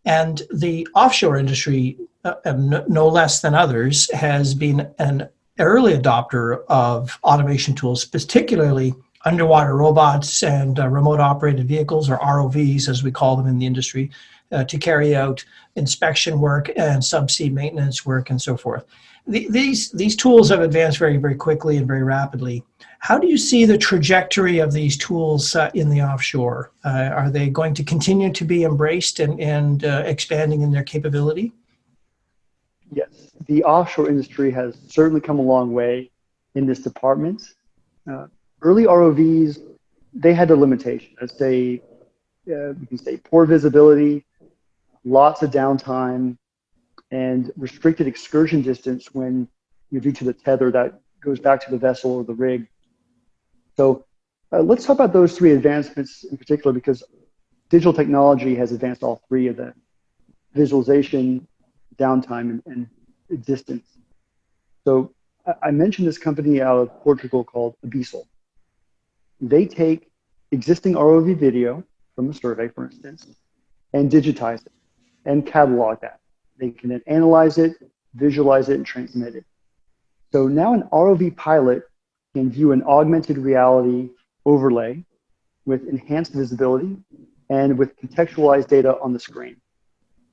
and 0.05 0.43
the 0.53 0.77
offshore 0.97 1.37
industry, 1.37 1.97
uh, 2.25 2.35
no 2.89 3.07
less 3.07 3.41
than 3.41 3.55
others, 3.55 4.11
has 4.11 4.53
been 4.53 4.93
an 4.99 5.29
early 5.61 5.97
adopter 5.97 6.65
of 6.67 7.17
automation 7.23 7.73
tools, 7.73 8.05
particularly 8.05 8.93
underwater 9.25 9.77
robots 9.77 10.43
and 10.43 10.79
uh, 10.79 10.89
remote 10.89 11.21
operated 11.21 11.67
vehicles, 11.67 12.11
or 12.11 12.19
ROVs 12.19 12.89
as 12.89 13.03
we 13.03 13.11
call 13.11 13.37
them 13.37 13.47
in 13.47 13.59
the 13.59 13.67
industry, 13.67 14.11
uh, 14.53 14.65
to 14.65 14.79
carry 14.79 15.17
out 15.17 15.45
inspection 15.77 16.41
work 16.41 16.69
and 16.77 17.03
subsea 17.03 17.53
maintenance 17.53 18.05
work 18.05 18.31
and 18.31 18.41
so 18.41 18.57
forth. 18.57 18.85
The, 19.27 19.47
these, 19.49 19.91
these 19.93 20.17
tools 20.17 20.51
have 20.51 20.61
advanced 20.61 20.99
very, 20.99 21.17
very 21.17 21.35
quickly 21.35 21.79
and 21.79 21.87
very 21.87 22.03
rapidly. 22.03 22.63
How 22.99 23.19
do 23.19 23.27
you 23.27 23.39
see 23.39 23.65
the 23.65 23.79
trajectory 23.79 24.59
of 24.59 24.73
these 24.73 24.97
tools 24.99 25.57
uh, 25.57 25.71
in 25.75 25.89
the 25.89 26.03
offshore? 26.03 26.73
Uh, 26.85 27.11
are 27.15 27.31
they 27.31 27.49
going 27.49 27.75
to 27.75 27.85
continue 27.85 28.33
to 28.33 28.45
be 28.45 28.65
embraced 28.65 29.21
and, 29.21 29.41
and 29.41 29.85
uh, 29.85 30.03
expanding 30.05 30.61
in 30.61 30.71
their 30.71 30.85
capability? 30.85 31.53
Yes, 32.93 33.09
the 33.47 33.65
offshore 33.65 34.09
industry 34.09 34.51
has 34.53 34.77
certainly 34.89 35.21
come 35.21 35.39
a 35.39 35.43
long 35.43 35.73
way 35.73 36.11
in 36.55 36.67
this 36.67 36.81
department. 36.81 37.55
Uh, 38.11 38.27
early 38.65 38.85
ROVs, 38.85 39.61
they 40.15 40.35
had 40.35 40.51
a 40.51 40.57
limitation. 40.57 41.15
Let's 41.21 41.39
say, 41.39 41.83
uh, 42.49 42.73
we 42.81 42.87
can 42.87 42.99
say 42.99 43.19
poor 43.19 43.47
visibility, 43.47 44.25
lots 45.05 45.43
of 45.43 45.51
downtime, 45.51 46.37
and 47.11 47.53
restricted 47.57 48.07
excursion 48.07 48.63
distance 48.63 49.15
when 49.15 49.49
you're 49.91 50.01
due 50.01 50.13
to 50.13 50.25
the 50.25 50.33
tether 50.33 50.71
that 50.73 51.01
goes 51.21 51.39
back 51.39 51.65
to 51.65 51.71
the 51.71 51.79
vessel 51.79 52.13
or 52.17 52.25
the 52.25 52.35
rig. 52.35 52.67
So 53.77 54.05
uh, 54.53 54.63
let's 54.63 54.85
talk 54.85 54.95
about 54.95 55.13
those 55.13 55.37
three 55.37 55.53
advancements 55.53 56.25
in 56.25 56.37
particular 56.37 56.73
because 56.73 57.05
digital 57.71 57.93
technology 57.93 58.55
has 58.57 58.73
advanced 58.73 59.03
all 59.03 59.21
three 59.29 59.47
of 59.49 59.57
them 59.57 59.75
visualization, 60.55 61.47
downtime, 61.97 62.63
and, 62.67 62.89
and 63.29 63.45
distance. 63.45 63.87
So 64.85 65.13
I 65.63 65.73
mentioned 65.73 66.07
this 66.07 66.19
company 66.19 66.63
out 66.63 66.79
of 66.79 67.03
Portugal 67.03 67.43
called 67.43 67.75
Abyssal. 67.85 68.25
They 69.41 69.67
take 69.67 70.11
existing 70.53 70.95
ROV 70.95 71.37
video 71.39 71.85
from 72.15 72.31
a 72.31 72.35
survey, 72.35 72.69
for 72.69 72.85
instance, 72.85 73.27
and 73.93 74.11
digitize 74.11 74.65
it 74.67 74.73
and 75.25 75.47
catalog 75.47 76.01
that. 76.01 76.21
They 76.59 76.71
can 76.71 76.91
then 76.91 77.03
analyze 77.07 77.59
it, 77.59 77.77
visualize 78.15 78.69
it, 78.69 78.77
and 78.77 78.87
transmit 78.87 79.35
it. 79.35 79.45
So 80.33 80.47
now 80.47 80.75
an 80.75 80.85
ROV 80.93 81.37
pilot 81.37 81.83
can 82.35 82.51
view 82.51 82.73
an 82.73 82.83
augmented 82.85 83.39
reality 83.39 84.11
overlay 84.45 85.05
with 85.65 85.89
enhanced 85.89 86.33
visibility 86.33 86.97
and 87.51 87.79
with 87.79 87.97
contextualized 87.97 88.69
data 88.69 88.99
on 89.01 89.13
the 89.13 89.21
screen. 89.21 89.57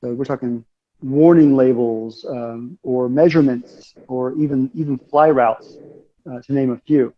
So 0.01 0.13
we're 0.13 0.25
talking 0.25 0.65
warning 1.01 1.55
labels 1.55 2.25
um, 2.25 2.77
or 2.83 3.09
measurements 3.09 3.93
or 4.07 4.33
even, 4.33 4.69
even 4.73 4.97
fly 4.97 5.29
routes, 5.29 5.77
uh, 6.29 6.41
to 6.41 6.53
name 6.53 6.71
a 6.71 6.77
few. 6.77 7.13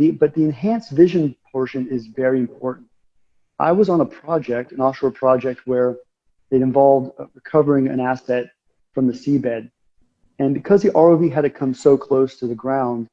The, 0.00 0.12
but 0.12 0.32
the 0.32 0.44
enhanced 0.44 0.92
vision 0.92 1.36
portion 1.52 1.86
is 1.88 2.06
very 2.06 2.40
important. 2.40 2.86
I 3.58 3.72
was 3.72 3.90
on 3.90 4.00
a 4.00 4.06
project, 4.06 4.72
an 4.72 4.80
offshore 4.80 5.10
project, 5.10 5.60
where 5.66 5.96
it 6.50 6.62
involved 6.62 7.12
uh, 7.20 7.26
recovering 7.34 7.86
an 7.86 8.00
asset 8.00 8.46
from 8.94 9.06
the 9.06 9.12
seabed. 9.12 9.70
And 10.38 10.54
because 10.54 10.80
the 10.80 10.88
ROV 10.92 11.30
had 11.30 11.42
to 11.42 11.50
come 11.50 11.74
so 11.74 11.98
close 11.98 12.36
to 12.36 12.46
the 12.46 12.54
ground, 12.54 13.08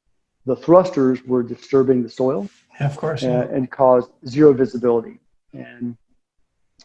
the 0.45 0.55
thrusters 0.55 1.21
were 1.25 1.43
disturbing 1.43 2.03
the 2.03 2.09
soil 2.09 2.49
Yeah, 2.79 2.87
of 2.87 2.95
course. 2.95 3.21
uh, 3.21 3.49
and 3.51 3.69
caused 3.69 4.09
zero 4.25 4.53
visibility. 4.53 5.19
And 5.51 5.97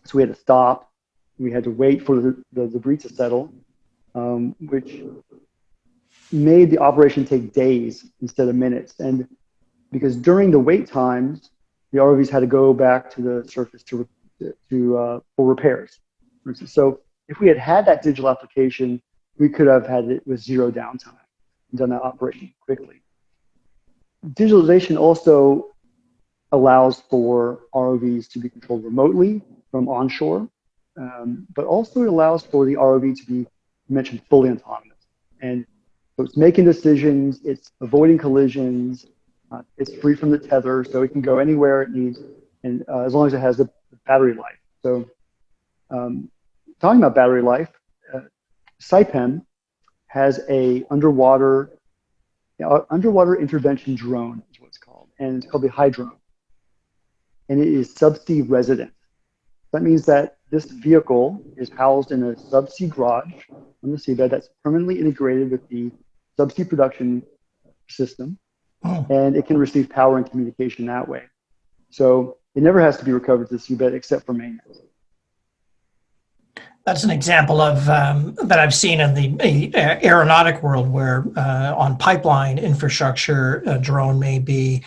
so 0.02 0.16
we 0.16 0.22
had 0.22 0.34
to 0.34 0.40
stop. 0.40 0.90
We 1.38 1.52
had 1.52 1.62
to 1.62 1.70
wait 1.70 2.04
for 2.04 2.16
the, 2.20 2.42
the 2.52 2.66
debris 2.66 2.96
to 2.98 3.08
settle, 3.08 3.54
um, 4.16 4.56
which 4.58 5.04
made 6.32 6.72
the 6.72 6.78
operation 6.78 7.24
take 7.24 7.52
days 7.52 8.04
instead 8.20 8.48
of 8.48 8.56
minutes. 8.56 8.98
And 8.98 9.28
because 9.92 10.16
during 10.16 10.50
the 10.50 10.58
wait 10.58 10.86
times, 10.88 11.50
the 11.92 11.98
ROVs 11.98 12.30
had 12.30 12.40
to 12.40 12.46
go 12.46 12.72
back 12.72 13.10
to 13.10 13.22
the 13.22 13.48
surface 13.48 13.82
to, 13.84 14.08
to 14.70 14.98
uh, 14.98 15.20
for 15.36 15.46
repairs. 15.46 16.00
So 16.64 17.00
if 17.28 17.38
we 17.38 17.46
had 17.46 17.58
had 17.58 17.86
that 17.86 18.02
digital 18.02 18.30
application, 18.30 19.00
we 19.38 19.48
could 19.48 19.66
have 19.66 19.86
had 19.86 20.06
it 20.06 20.26
with 20.26 20.40
zero 20.40 20.70
downtime 20.70 21.18
and 21.70 21.78
done 21.78 21.90
that 21.90 22.02
operation 22.02 22.52
quickly. 22.60 23.02
Digitalization 24.26 24.98
also 24.98 25.68
allows 26.52 27.00
for 27.10 27.60
ROVs 27.74 28.28
to 28.30 28.38
be 28.38 28.48
controlled 28.48 28.84
remotely 28.84 29.42
from 29.70 29.88
onshore, 29.88 30.48
um, 30.96 31.46
but 31.54 31.64
also 31.64 32.02
it 32.02 32.08
allows 32.08 32.42
for 32.44 32.66
the 32.66 32.74
ROV 32.74 33.16
to 33.18 33.26
be 33.26 33.46
you 33.88 33.94
mentioned 33.94 34.22
fully 34.28 34.50
autonomous. 34.50 34.98
And 35.40 35.66
so 36.16 36.24
it's 36.24 36.36
making 36.36 36.64
decisions, 36.64 37.40
it's 37.44 37.72
avoiding 37.80 38.18
collisions, 38.18 39.06
uh, 39.52 39.62
it's 39.76 39.94
free 39.96 40.14
from 40.14 40.30
the 40.30 40.38
tether, 40.38 40.84
so 40.84 41.02
it 41.02 41.08
can 41.08 41.20
go 41.20 41.38
anywhere 41.38 41.82
it 41.82 41.90
needs, 41.90 42.20
and 42.64 42.84
uh, 42.88 43.00
as 43.00 43.14
long 43.14 43.26
as 43.26 43.34
it 43.34 43.40
has 43.40 43.56
the 43.56 43.68
battery 44.06 44.34
life. 44.34 44.58
So, 44.82 45.08
um, 45.90 46.30
talking 46.80 47.00
about 47.00 47.14
battery 47.14 47.42
life, 47.42 47.68
uh, 48.14 48.20
has 50.06 50.40
a 50.48 50.84
underwater 50.90 51.70
uh, 52.64 52.80
underwater 52.90 53.34
intervention 53.40 53.94
drone 53.94 54.42
is 54.52 54.60
what 54.60 54.68
it's 54.68 54.78
called, 54.78 55.08
and 55.18 55.42
it's 55.42 55.50
called 55.50 55.64
the 55.64 55.68
Hydrone, 55.68 56.16
and 57.48 57.60
it 57.60 57.68
is 57.68 57.94
subsea 57.94 58.48
resident. 58.48 58.92
That 59.72 59.82
means 59.82 60.04
that 60.06 60.36
this 60.50 60.66
vehicle 60.66 61.42
is 61.56 61.70
housed 61.70 62.12
in 62.12 62.22
a 62.22 62.34
subsea 62.34 62.88
garage 62.90 63.32
on 63.82 63.90
the 63.90 63.96
seabed 63.96 64.30
that's 64.30 64.48
permanently 64.62 65.00
integrated 65.00 65.50
with 65.50 65.66
the 65.68 65.90
subsea 66.38 66.68
production 66.68 67.22
system 67.88 68.38
Oh, 68.84 69.06
and 69.10 69.36
it 69.36 69.46
can 69.46 69.58
receive 69.58 69.88
power 69.88 70.16
and 70.16 70.28
communication 70.28 70.86
that 70.86 71.06
way. 71.06 71.24
So 71.90 72.38
it 72.54 72.62
never 72.62 72.80
has 72.80 72.96
to 72.98 73.04
be 73.04 73.12
recovered 73.12 73.48
to 73.48 73.56
the 73.56 73.60
seabed 73.60 73.94
except 73.94 74.26
for 74.26 74.32
maintenance. 74.32 74.78
That's 76.84 77.04
an 77.04 77.10
example 77.10 77.60
of 77.60 77.88
um, 77.88 78.34
that 78.42 78.58
I've 78.58 78.74
seen 78.74 79.00
in 79.00 79.14
the 79.14 79.72
uh, 79.74 80.00
aeronautic 80.02 80.62
world, 80.64 80.88
where 80.90 81.24
uh, 81.36 81.74
on 81.76 81.96
pipeline 81.96 82.58
infrastructure, 82.58 83.62
a 83.66 83.78
drone 83.78 84.18
may 84.18 84.40
be 84.40 84.82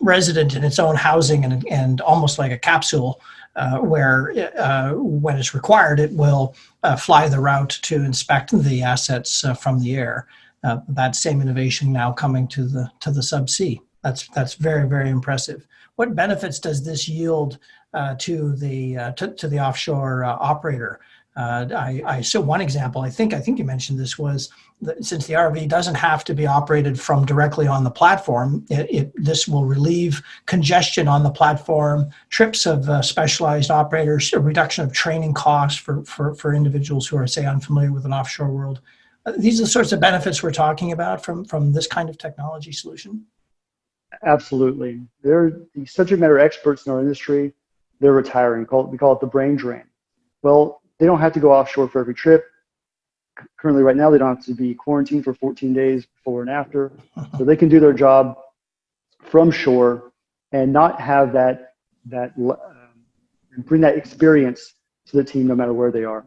resident 0.00 0.56
in 0.56 0.64
its 0.64 0.80
own 0.80 0.96
housing 0.96 1.44
and, 1.44 1.64
and 1.68 2.00
almost 2.00 2.40
like 2.40 2.50
a 2.50 2.58
capsule, 2.58 3.20
uh, 3.54 3.78
where 3.78 4.32
uh, 4.58 4.94
when 4.94 5.36
it's 5.38 5.54
required, 5.54 6.00
it 6.00 6.12
will 6.12 6.56
uh, 6.82 6.96
fly 6.96 7.28
the 7.28 7.38
route 7.38 7.78
to 7.82 8.02
inspect 8.02 8.50
the 8.50 8.82
assets 8.82 9.44
uh, 9.44 9.54
from 9.54 9.78
the 9.78 9.94
air. 9.94 10.26
Uh, 10.64 10.78
that 10.88 11.14
same 11.14 11.40
innovation 11.40 11.92
now 11.92 12.10
coming 12.10 12.48
to 12.48 12.66
the 12.66 12.90
to 13.00 13.10
the 13.10 13.20
subsea. 13.20 13.78
That's 14.02 14.28
that's 14.28 14.54
very 14.54 14.88
very 14.88 15.10
impressive. 15.10 15.66
What 15.96 16.14
benefits 16.14 16.58
does 16.58 16.84
this 16.84 17.08
yield 17.08 17.58
uh, 17.94 18.14
to 18.18 18.54
the 18.56 18.96
uh, 18.96 19.12
to, 19.12 19.34
to 19.34 19.48
the 19.48 19.60
offshore 19.60 20.24
uh, 20.24 20.36
operator? 20.40 21.00
Uh, 21.36 21.68
I, 21.72 22.02
I 22.04 22.20
so 22.20 22.40
one 22.40 22.60
example. 22.60 23.02
I 23.02 23.10
think 23.10 23.32
I 23.32 23.38
think 23.38 23.60
you 23.60 23.64
mentioned 23.64 24.00
this 24.00 24.18
was 24.18 24.50
that 24.82 25.04
since 25.04 25.28
the 25.28 25.34
RV 25.34 25.68
doesn't 25.68 25.94
have 25.94 26.24
to 26.24 26.34
be 26.34 26.48
operated 26.48 27.00
from 27.00 27.24
directly 27.24 27.68
on 27.68 27.84
the 27.84 27.90
platform, 27.90 28.66
it, 28.68 28.92
it 28.92 29.12
this 29.14 29.46
will 29.46 29.64
relieve 29.64 30.20
congestion 30.46 31.06
on 31.06 31.22
the 31.22 31.30
platform, 31.30 32.10
trips 32.30 32.66
of 32.66 32.88
uh, 32.88 33.02
specialized 33.02 33.70
operators, 33.70 34.32
a 34.32 34.40
reduction 34.40 34.84
of 34.84 34.92
training 34.92 35.32
costs 35.32 35.78
for, 35.78 36.04
for 36.04 36.34
for 36.34 36.54
individuals 36.54 37.06
who 37.06 37.16
are 37.16 37.26
say 37.28 37.46
unfamiliar 37.46 37.92
with 37.92 38.04
an 38.04 38.12
offshore 38.12 38.50
world. 38.50 38.80
These 39.36 39.60
are 39.60 39.64
the 39.64 39.68
sorts 39.68 39.92
of 39.92 40.00
benefits 40.00 40.42
we're 40.42 40.52
talking 40.52 40.92
about 40.92 41.24
from 41.24 41.44
from 41.44 41.72
this 41.72 41.86
kind 41.86 42.08
of 42.08 42.18
technology 42.18 42.72
solution. 42.72 43.26
Absolutely. 44.22 45.00
They're 45.22 45.60
the 45.74 45.84
subject 45.84 46.20
matter 46.20 46.38
experts 46.38 46.86
in 46.86 46.92
our 46.92 47.00
industry. 47.00 47.52
They're 48.00 48.12
retiring. 48.12 48.64
Call 48.66 48.84
it, 48.84 48.90
we 48.90 48.98
call 48.98 49.12
it 49.12 49.20
the 49.20 49.26
brain 49.26 49.56
drain. 49.56 49.84
Well, 50.42 50.82
they 50.98 51.06
don't 51.06 51.20
have 51.20 51.32
to 51.34 51.40
go 51.40 51.52
offshore 51.52 51.88
for 51.88 52.00
every 52.00 52.14
trip. 52.14 52.44
Currently, 53.56 53.82
right 53.82 53.96
now, 53.96 54.10
they 54.10 54.18
don't 54.18 54.36
have 54.36 54.44
to 54.46 54.54
be 54.54 54.74
quarantined 54.74 55.24
for 55.24 55.34
14 55.34 55.72
days 55.72 56.06
before 56.06 56.40
and 56.40 56.50
after. 56.50 56.92
So 57.36 57.44
they 57.44 57.56
can 57.56 57.68
do 57.68 57.78
their 57.78 57.92
job 57.92 58.36
from 59.20 59.50
shore 59.50 60.12
and 60.52 60.72
not 60.72 61.00
have 61.00 61.32
that, 61.34 61.74
that 62.06 62.32
um, 62.38 62.54
bring 63.58 63.80
that 63.82 63.96
experience 63.96 64.74
to 65.06 65.16
the 65.16 65.24
team 65.24 65.46
no 65.46 65.54
matter 65.54 65.72
where 65.72 65.92
they 65.92 66.04
are. 66.04 66.26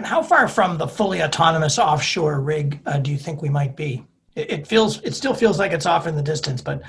And 0.00 0.06
how 0.06 0.22
far 0.22 0.48
from 0.48 0.78
the 0.78 0.88
fully 0.88 1.22
autonomous 1.22 1.78
offshore 1.78 2.40
rig 2.40 2.80
uh, 2.86 2.96
do 2.96 3.10
you 3.10 3.18
think 3.18 3.42
we 3.42 3.50
might 3.50 3.76
be? 3.76 4.02
It, 4.34 4.50
it 4.50 4.66
feels, 4.66 4.98
it 5.02 5.14
still 5.14 5.34
feels 5.34 5.58
like 5.58 5.72
it's 5.72 5.84
off 5.84 6.06
in 6.06 6.16
the 6.16 6.22
distance, 6.22 6.62
but 6.62 6.80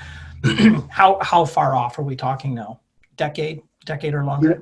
how 0.89 1.19
how 1.21 1.43
far 1.43 1.76
off 1.76 2.00
are 2.00 2.04
we 2.04 2.15
talking 2.15 2.56
now? 2.56 2.80
Decade, 3.17 3.63
decade 3.84 4.13
or 4.13 4.24
longer? 4.24 4.62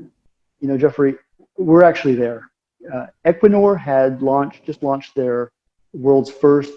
you 0.61 0.67
know, 0.67 0.79
Jeffrey, 0.79 1.13
we're 1.59 1.83
actually 1.83 2.15
there. 2.15 2.49
Uh, 2.91 3.05
Equinor 3.23 3.79
had 3.79 4.23
launched, 4.23 4.65
just 4.65 4.81
launched 4.81 5.13
their 5.13 5.51
world's 5.93 6.31
first 6.31 6.73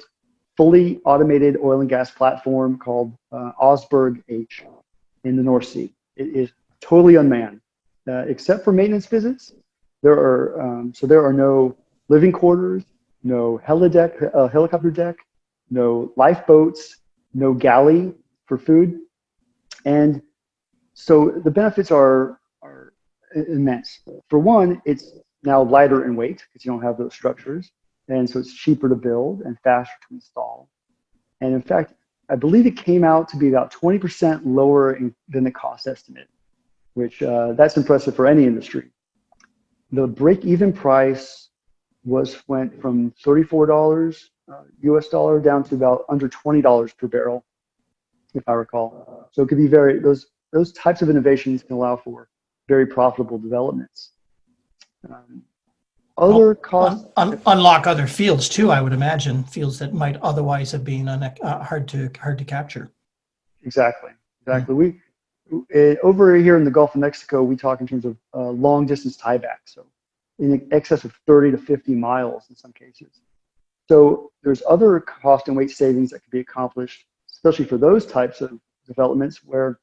fully 0.58 1.00
automated 1.06 1.56
oil 1.64 1.80
and 1.80 1.88
gas 1.88 2.10
platform 2.10 2.76
called 2.76 3.16
uh, 3.32 3.52
Oseberg 3.58 4.22
H 4.28 4.62
in 5.24 5.36
the 5.36 5.42
North 5.42 5.64
Sea. 5.64 5.90
It 6.16 6.36
is 6.36 6.52
totally 6.82 7.14
unmanned, 7.14 7.62
uh, 8.06 8.26
except 8.28 8.62
for 8.62 8.72
maintenance 8.72 9.06
visits. 9.06 9.54
There 10.02 10.14
are 10.14 10.60
um, 10.60 10.92
so 10.94 11.06
there 11.06 11.24
are 11.24 11.32
no 11.32 11.76
living 12.08 12.32
quarters, 12.32 12.84
no 13.22 13.60
helideck, 13.66 14.34
uh, 14.34 14.48
helicopter 14.48 14.90
deck, 14.90 15.16
no 15.70 16.12
lifeboats, 16.16 16.96
no 17.34 17.54
galley 17.54 18.12
for 18.46 18.58
food, 18.58 18.98
and 19.84 20.20
so 20.94 21.30
the 21.44 21.50
benefits 21.50 21.90
are 21.90 22.40
are 22.62 22.92
immense. 23.34 24.00
For 24.28 24.38
one, 24.38 24.82
it's 24.84 25.12
now 25.42 25.62
lighter 25.62 26.04
in 26.04 26.16
weight 26.16 26.44
because 26.48 26.64
you 26.64 26.72
don't 26.72 26.82
have 26.82 26.98
those 26.98 27.14
structures, 27.14 27.70
and 28.08 28.28
so 28.28 28.38
it's 28.38 28.52
cheaper 28.52 28.88
to 28.88 28.94
build 28.94 29.42
and 29.42 29.58
faster 29.60 29.94
to 30.08 30.14
install. 30.14 30.68
And 31.40 31.54
in 31.54 31.62
fact, 31.62 31.94
I 32.28 32.36
believe 32.36 32.66
it 32.66 32.76
came 32.76 33.04
out 33.04 33.28
to 33.28 33.36
be 33.36 33.48
about 33.48 33.72
20% 33.72 34.42
lower 34.44 34.94
in, 34.94 35.14
than 35.28 35.44
the 35.44 35.50
cost 35.50 35.86
estimate, 35.86 36.28
which 36.94 37.22
uh, 37.22 37.52
that's 37.52 37.76
impressive 37.76 38.14
for 38.14 38.26
any 38.26 38.44
industry. 38.44 38.90
The 39.92 40.06
break-even 40.06 40.72
price 40.72 41.50
was 42.04 42.42
went 42.48 42.80
from 42.80 43.12
$34 43.24 44.28
uh, 44.50 44.62
US 44.82 45.08
dollar 45.08 45.38
down 45.38 45.62
to 45.64 45.74
about 45.74 46.04
under 46.08 46.28
$20 46.28 46.96
per 46.96 47.06
barrel, 47.06 47.44
if 48.34 48.42
I 48.48 48.52
recall. 48.52 49.28
So 49.32 49.42
it 49.42 49.48
could 49.48 49.58
be 49.58 49.68
very 49.68 49.98
those 50.00 50.26
those 50.52 50.72
types 50.72 51.00
of 51.00 51.08
innovations 51.08 51.62
can 51.62 51.76
allow 51.76 51.96
for 51.96 52.28
very 52.68 52.86
profitable 52.86 53.38
developments. 53.38 54.10
Um, 55.08 55.42
Other 56.18 56.54
costs, 56.54 57.06
Un- 57.16 57.34
un- 57.34 57.40
unlock 57.46 57.86
other 57.86 58.06
fields 58.06 58.48
too, 58.50 58.70
I 58.70 58.82
would 58.82 58.92
imagine, 58.92 59.44
fields 59.44 59.78
that 59.78 59.94
might 59.94 60.16
otherwise 60.20 60.70
have 60.72 60.84
been 60.84 61.08
un- 61.08 61.22
uh, 61.22 61.62
hard 61.64 61.88
to 61.88 62.10
hard 62.20 62.38
to 62.38 62.44
capture. 62.44 62.90
exactly, 63.62 64.10
exactly. 64.42 64.74
We 64.74 65.00
uh, 65.52 65.94
over 66.02 66.36
here 66.36 66.56
in 66.56 66.64
the 66.64 66.70
Gulf 66.70 66.94
of 66.94 67.00
Mexico, 67.00 67.42
we 67.42 67.56
talk 67.56 67.80
in 67.80 67.86
terms 67.86 68.04
of 68.04 68.16
uh, 68.34 68.50
long 68.50 68.86
distance 68.86 69.16
tieback, 69.16 69.58
so 69.64 69.86
in 70.38 70.66
excess 70.72 71.04
of 71.04 71.14
30 71.26 71.52
to 71.52 71.58
50 71.58 71.94
miles 71.94 72.46
in 72.48 72.56
some 72.56 72.72
cases. 72.72 73.20
So 73.88 74.32
there's 74.42 74.62
other 74.68 75.00
cost 75.00 75.48
and 75.48 75.56
weight 75.56 75.70
savings 75.70 76.10
that 76.10 76.22
can 76.22 76.30
be 76.30 76.40
accomplished, 76.40 77.04
especially 77.30 77.66
for 77.66 77.76
those 77.76 78.06
types 78.06 78.40
of 78.40 78.58
developments 78.86 79.44
where 79.44 79.78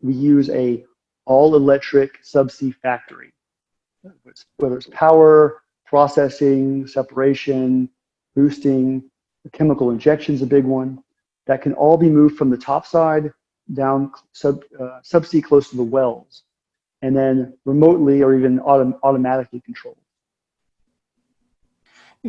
we 0.00 0.14
use 0.14 0.48
a 0.50 0.84
all 1.26 1.54
electric 1.56 2.22
subsea 2.22 2.74
factory, 2.74 3.32
whether 4.58 4.76
it's 4.76 4.88
power, 4.92 5.62
processing, 5.84 6.86
separation, 6.86 7.88
boosting, 8.34 9.02
chemical 9.52 9.90
injection 9.90 10.34
is 10.34 10.42
a 10.42 10.46
big 10.46 10.64
one. 10.64 11.02
That 11.46 11.62
can 11.62 11.74
all 11.74 11.96
be 11.96 12.08
moved 12.08 12.36
from 12.36 12.50
the 12.50 12.56
top 12.56 12.86
side 12.86 13.32
down 13.74 14.12
sub, 14.32 14.62
uh, 14.80 15.00
subsea 15.02 15.42
close 15.44 15.70
to 15.70 15.76
the 15.76 15.84
wells, 15.84 16.42
and 17.02 17.16
then 17.16 17.56
remotely 17.66 18.22
or 18.22 18.34
even 18.36 18.60
autom- 18.60 18.98
automatically 19.02 19.60
controlled. 19.60 19.98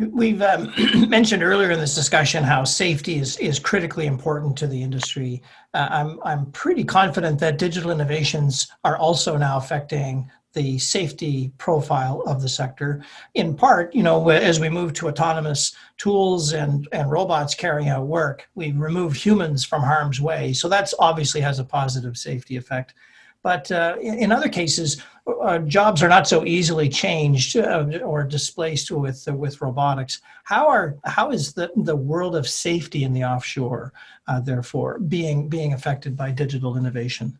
We've 0.06 0.42
um, 0.42 0.72
mentioned 1.08 1.42
earlier 1.42 1.70
in 1.70 1.80
this 1.80 1.94
discussion 1.94 2.44
how 2.44 2.64
safety 2.64 3.18
is, 3.18 3.36
is 3.38 3.58
critically 3.58 4.06
important 4.06 4.56
to 4.58 4.66
the 4.66 4.80
industry. 4.80 5.42
Uh, 5.74 5.88
I'm, 5.90 6.20
I'm 6.24 6.46
pretty 6.52 6.84
confident 6.84 7.40
that 7.40 7.58
digital 7.58 7.90
innovations 7.90 8.68
are 8.84 8.96
also 8.96 9.36
now 9.36 9.56
affecting 9.56 10.30
the 10.54 10.78
safety 10.78 11.52
profile 11.58 12.22
of 12.26 12.42
the 12.42 12.48
sector. 12.48 13.04
In 13.34 13.54
part, 13.54 13.94
you 13.94 14.02
know, 14.02 14.28
as 14.28 14.60
we 14.60 14.68
move 14.68 14.92
to 14.94 15.08
autonomous 15.08 15.74
tools 15.98 16.52
and, 16.52 16.88
and 16.92 17.10
robots 17.10 17.54
carrying 17.54 17.88
out 17.88 18.06
work, 18.06 18.48
we 18.54 18.72
remove 18.72 19.14
humans 19.14 19.64
from 19.64 19.82
harm's 19.82 20.20
way. 20.20 20.52
So 20.52 20.68
that's 20.68 20.94
obviously 20.98 21.40
has 21.42 21.58
a 21.58 21.64
positive 21.64 22.16
safety 22.16 22.56
effect. 22.56 22.94
But 23.42 23.70
uh, 23.70 23.96
in, 24.00 24.14
in 24.14 24.32
other 24.32 24.48
cases, 24.48 25.02
uh, 25.28 25.58
jobs 25.60 26.02
are 26.02 26.08
not 26.08 26.26
so 26.26 26.44
easily 26.44 26.88
changed 26.88 27.56
uh, 27.56 27.84
or 28.02 28.24
displaced 28.24 28.90
with 28.90 29.26
with 29.28 29.60
robotics. 29.60 30.20
How 30.44 30.68
are 30.68 30.96
how 31.04 31.30
is 31.30 31.52
the 31.52 31.70
the 31.76 31.96
world 31.96 32.34
of 32.34 32.48
safety 32.48 33.04
in 33.04 33.12
the 33.12 33.24
offshore, 33.24 33.92
uh, 34.26 34.40
therefore, 34.40 34.98
being 34.98 35.48
being 35.48 35.72
affected 35.74 36.16
by 36.16 36.30
digital 36.30 36.76
innovation? 36.76 37.38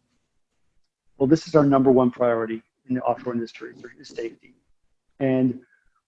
Well, 1.16 1.26
this 1.26 1.48
is 1.48 1.54
our 1.54 1.64
number 1.64 1.90
one 1.90 2.10
priority 2.10 2.62
in 2.88 2.94
the 2.94 3.02
offshore 3.02 3.32
industry 3.32 3.72
is 3.98 4.08
safety, 4.08 4.54
and 5.18 5.60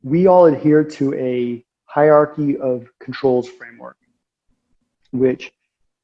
we 0.03 0.27
all 0.27 0.47
adhere 0.47 0.85
to 0.85 1.15
a 1.15 1.65
hierarchy 1.85 2.57
of 2.59 2.89
controls 3.01 3.49
framework, 3.49 3.97
which 5.13 5.53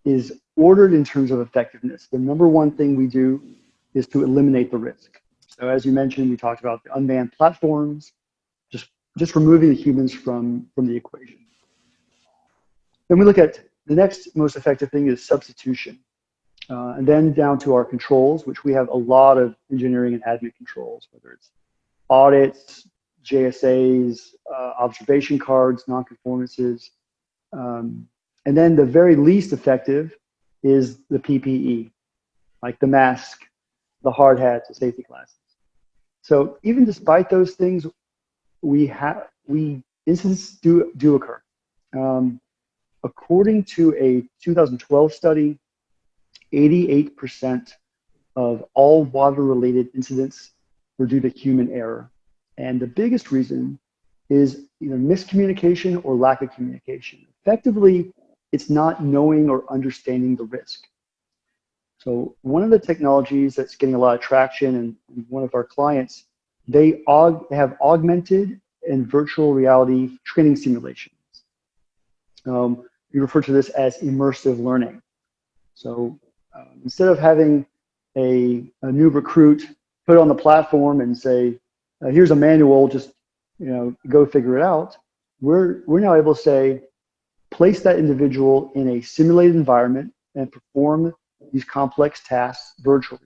is 0.05 0.41
ordered 0.57 0.93
in 0.93 1.05
terms 1.05 1.31
of 1.31 1.41
effectiveness. 1.41 2.09
The 2.11 2.19
number 2.19 2.49
one 2.49 2.71
thing 2.71 2.97
we 2.97 3.07
do 3.07 3.43
is 3.95 4.07
to 4.09 4.25
eliminate 4.25 4.71
the 4.71 4.79
risk. 4.79 5.21
So 5.59 5.69
as 5.69 5.87
you 5.87 5.93
mentioned, 5.93 6.31
we 6.31 6.37
talked 6.37 6.61
about 6.61 6.85
the 6.85 6.95
unmanned 6.95 7.33
platforms, 7.33 8.13
just, 8.71 8.89
just 9.19 9.35
removing 9.35 9.71
the 9.71 9.75
humans 9.75 10.13
from, 10.13 10.67
from 10.75 10.87
the 10.87 10.95
equation. 10.95 11.39
Then 13.09 13.19
we 13.19 13.25
look 13.25 13.39
at 13.39 13.61
the 13.87 13.95
next 13.95 14.37
most 14.37 14.57
effective 14.57 14.91
thing 14.91 15.07
is 15.07 15.25
substitution. 15.25 15.99
Uh, 16.69 16.95
and 16.99 17.07
then 17.07 17.33
down 17.33 17.59
to 17.61 17.75
our 17.75 17.85
controls, 17.85 18.45
which 18.45 18.65
we 18.65 18.73
have 18.73 18.89
a 18.89 18.97
lot 18.97 19.39
of 19.39 19.55
engineering 19.71 20.15
and 20.15 20.23
admin 20.25 20.55
controls, 20.57 21.09
whether 21.13 21.33
it's 21.33 21.51
audits, 22.11 22.89
JSAs, 23.25 24.31
uh, 24.53 24.73
observation 24.79 25.39
cards, 25.39 25.85
nonconformances. 25.89 26.91
Um, 27.53 28.09
and 28.47 28.57
then 28.57 28.75
the 28.75 28.85
very 28.85 29.17
least 29.17 29.53
effective 29.53 30.17
is 30.63 30.99
the 31.09 31.19
PPE, 31.19 31.91
like 32.63 32.79
the 32.81 32.87
mask, 32.87 33.43
the 34.03 34.11
hard 34.11 34.39
hat, 34.39 34.65
the 34.69 34.75
safety 34.75 35.03
glasses. 35.03 35.46
So 36.27 36.59
even 36.65 36.85
despite 36.85 37.31
those 37.31 37.53
things, 37.55 37.87
we 38.61 38.89
have 38.89 39.29
we 39.47 39.85
incidents 40.07 40.57
do 40.57 40.93
do 40.97 41.15
occur. 41.15 41.41
Um, 41.97 42.41
according 43.05 43.63
to 43.77 43.95
a 43.95 44.27
2012 44.43 45.13
study, 45.13 45.57
88% 46.53 47.71
of 48.35 48.65
all 48.75 49.05
water-related 49.05 49.91
incidents 49.95 50.51
were 50.99 51.07
due 51.07 51.21
to 51.21 51.29
human 51.29 51.71
error, 51.71 52.11
and 52.59 52.81
the 52.81 52.89
biggest 52.89 53.31
reason 53.31 53.79
is 54.29 54.67
either 54.81 54.97
miscommunication 54.97 56.05
or 56.05 56.17
lack 56.17 56.43
of 56.43 56.53
communication. 56.53 57.25
Effectively, 57.45 58.13
it's 58.51 58.69
not 58.69 59.01
knowing 59.01 59.49
or 59.49 59.63
understanding 59.73 60.35
the 60.35 60.47
risk. 60.47 60.89
So 62.07 62.37
one 62.43 62.63
of 62.63 62.71
the 62.71 62.79
technologies 62.79 63.57
that's 63.57 63.75
getting 63.75 63.97
a 63.97 63.99
lot 63.99 64.15
of 64.15 64.21
traction 64.21 64.77
and 64.77 65.27
one 65.29 65.43
of 65.43 65.53
our 65.57 65.65
clients, 65.65 66.27
they 66.69 67.03
aug- 67.09 67.53
have 67.53 67.77
augmented 67.81 68.61
and 68.89 69.05
virtual 69.05 69.53
reality 69.53 70.17
training 70.25 70.55
simulations. 70.55 71.17
Um, 72.47 72.85
we 73.13 73.19
refer 73.19 73.43
to 73.43 73.51
this 73.51 73.71
as 73.71 73.99
immersive 73.99 74.63
learning. 74.63 75.03
So 75.75 76.17
um, 76.55 76.81
instead 76.85 77.09
of 77.09 77.19
having 77.19 77.67
a, 78.17 78.63
a 78.83 78.93
new 78.93 79.09
recruit 79.09 79.67
put 80.07 80.17
on 80.17 80.29
the 80.29 80.35
platform 80.35 81.01
and 81.01 81.19
say, 81.19 81.59
uh, 82.05 82.11
here's 82.11 82.31
a 82.31 82.37
manual, 82.37 82.87
just 82.87 83.15
you 83.59 83.67
know, 83.67 83.97
go 84.07 84.25
figure 84.25 84.57
it 84.57 84.63
out, 84.63 84.97
we're, 85.41 85.83
we're 85.87 85.99
now 85.99 86.15
able 86.15 86.37
to 86.37 86.41
say, 86.41 86.83
place 87.51 87.81
that 87.81 87.99
individual 87.99 88.71
in 88.77 88.91
a 88.91 89.01
simulated 89.01 89.57
environment 89.57 90.13
and 90.37 90.53
perform 90.53 91.13
these 91.53 91.65
complex 91.65 92.23
tasks 92.23 92.75
virtually. 92.81 93.21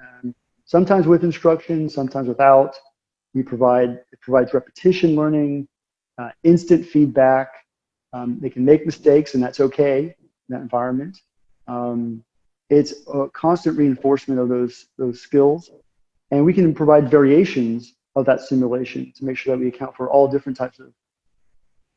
Um, 0.00 0.34
sometimes 0.64 1.06
with 1.06 1.24
instruction, 1.24 1.88
sometimes 1.88 2.28
without. 2.28 2.76
We 3.34 3.42
provide 3.42 3.90
it 4.12 4.20
provides 4.20 4.54
repetition 4.54 5.16
learning, 5.16 5.68
uh, 6.18 6.30
instant 6.44 6.86
feedback. 6.86 7.48
Um, 8.12 8.38
they 8.40 8.50
can 8.50 8.64
make 8.64 8.86
mistakes, 8.86 9.34
and 9.34 9.42
that's 9.42 9.60
okay 9.60 10.04
in 10.04 10.50
that 10.50 10.60
environment. 10.60 11.20
Um, 11.66 12.22
it's 12.70 12.94
a 13.12 13.28
constant 13.30 13.76
reinforcement 13.76 14.40
of 14.40 14.48
those 14.48 14.86
those 14.98 15.20
skills, 15.20 15.70
and 16.30 16.44
we 16.44 16.52
can 16.52 16.72
provide 16.74 17.10
variations 17.10 17.94
of 18.16 18.24
that 18.26 18.40
simulation 18.40 19.12
to 19.16 19.24
make 19.24 19.36
sure 19.36 19.56
that 19.56 19.60
we 19.60 19.68
account 19.68 19.96
for 19.96 20.08
all 20.08 20.28
different 20.28 20.56
types 20.56 20.78
of 20.78 20.92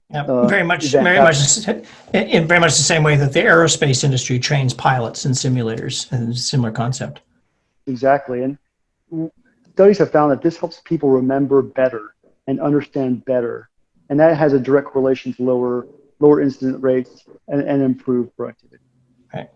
Yeah, 0.09 0.23
uh, 0.23 0.47
very 0.47 0.63
much, 0.63 0.85
very 0.85 1.19
much, 1.19 1.67
in 1.67 1.83
in 2.13 2.47
very 2.47 2.61
much 2.61 2.77
the 2.77 2.83
same 2.83 3.03
way 3.03 3.17
that 3.17 3.33
the 3.33 3.41
aerospace 3.41 4.05
industry 4.05 4.39
trains 4.39 4.73
pilots 4.73 5.25
and 5.25 5.35
simulators, 5.35 6.09
and 6.11 6.37
similar 6.37 6.71
concept. 6.71 7.21
Exactly. 7.87 8.43
And 8.43 8.57
studies 9.73 9.97
have 9.97 10.11
found 10.11 10.31
that 10.31 10.41
this 10.41 10.57
helps 10.57 10.81
people 10.85 11.09
remember 11.09 11.61
better 11.61 12.15
and 12.47 12.59
understand 12.61 13.25
better. 13.25 13.69
And 14.09 14.19
that 14.19 14.37
has 14.37 14.53
a 14.53 14.59
direct 14.59 14.87
correlation 14.87 15.33
to 15.33 15.43
lower 15.43 15.87
lower 16.19 16.41
incident 16.41 16.81
rates 16.81 17.25
and, 17.49 17.61
and 17.61 17.81
improved 17.81 18.35
productivity. 18.35 18.83
Right. 19.33 19.49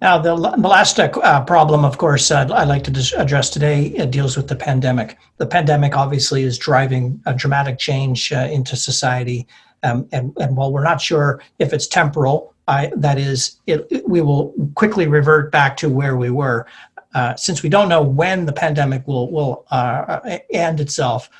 Now, 0.00 0.18
the, 0.18 0.36
the 0.36 0.68
last 0.68 1.00
uh, 1.00 1.44
problem, 1.44 1.84
of 1.84 1.98
course, 1.98 2.30
uh, 2.30 2.46
I'd 2.52 2.68
like 2.68 2.84
to 2.84 2.90
dis- 2.90 3.14
address 3.14 3.50
today 3.50 3.86
it 3.86 4.10
deals 4.10 4.36
with 4.36 4.48
the 4.48 4.54
pandemic. 4.54 5.18
The 5.38 5.46
pandemic 5.46 5.96
obviously 5.96 6.42
is 6.42 6.56
driving 6.58 7.20
a 7.26 7.34
dramatic 7.34 7.78
change 7.78 8.32
uh, 8.32 8.48
into 8.50 8.76
society. 8.76 9.46
Um, 9.82 10.08
and, 10.12 10.32
and 10.40 10.56
while 10.56 10.72
we're 10.72 10.84
not 10.84 11.00
sure 11.00 11.40
if 11.58 11.72
it's 11.72 11.86
temporal, 11.86 12.54
I, 12.66 12.92
that 12.96 13.18
is, 13.18 13.60
it, 13.66 13.86
it- 13.90 14.08
we 14.08 14.20
will 14.20 14.54
quickly 14.74 15.06
revert 15.06 15.52
back 15.52 15.76
to 15.78 15.88
where 15.88 16.16
we 16.16 16.30
were. 16.30 16.66
Uh, 17.14 17.34
since 17.36 17.62
we 17.62 17.68
don't 17.68 17.88
know 17.88 18.02
when 18.02 18.44
the 18.44 18.52
pandemic 18.52 19.06
will, 19.06 19.30
will 19.30 19.64
uh, 19.70 20.20
end 20.52 20.78
itself 20.80 21.30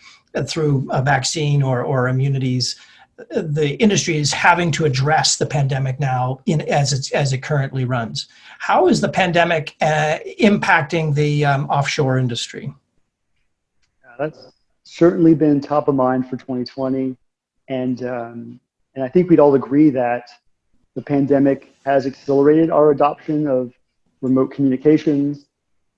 through 0.46 0.88
a 0.90 1.03
vaccine 1.03 1.62
or, 1.62 1.83
or 1.83 2.09
immunities, 2.09 2.77
the 3.31 3.74
industry 3.83 4.16
is 4.16 4.33
having 4.33 4.70
to 4.70 4.85
address 4.85 5.37
the 5.37 5.44
pandemic 5.46 5.98
now 5.98 6.40
in 6.46 6.61
as 6.62 6.92
it's 6.92 7.11
as 7.12 7.33
it 7.33 7.38
currently 7.42 7.85
runs. 7.85 8.29
How 8.61 8.87
is 8.87 9.01
the 9.01 9.09
pandemic 9.09 9.74
uh, 9.81 10.18
impacting 10.40 11.14
the 11.14 11.44
um, 11.44 11.66
offshore 11.68 12.18
industry? 12.18 12.72
Uh, 14.07 14.14
that's 14.18 14.53
certainly 14.85 15.35
been 15.35 15.61
top 15.61 15.88
of 15.88 15.96
mind 15.96 16.27
for 16.31 16.37
2020, 16.37 17.16
and 17.68 18.02
um, 18.04 18.61
and 18.94 19.04
I 19.04 19.09
think 19.09 19.31
we'd 19.31 19.40
all 19.40 19.54
agree 19.54 19.90
that 19.90 20.28
the 20.94 21.02
pandemic 21.02 21.72
has 21.85 22.07
accelerated 22.07 22.70
our 22.70 22.90
adoption 22.90 23.46
of 23.46 23.72
remote 24.20 24.50
communications, 24.50 25.46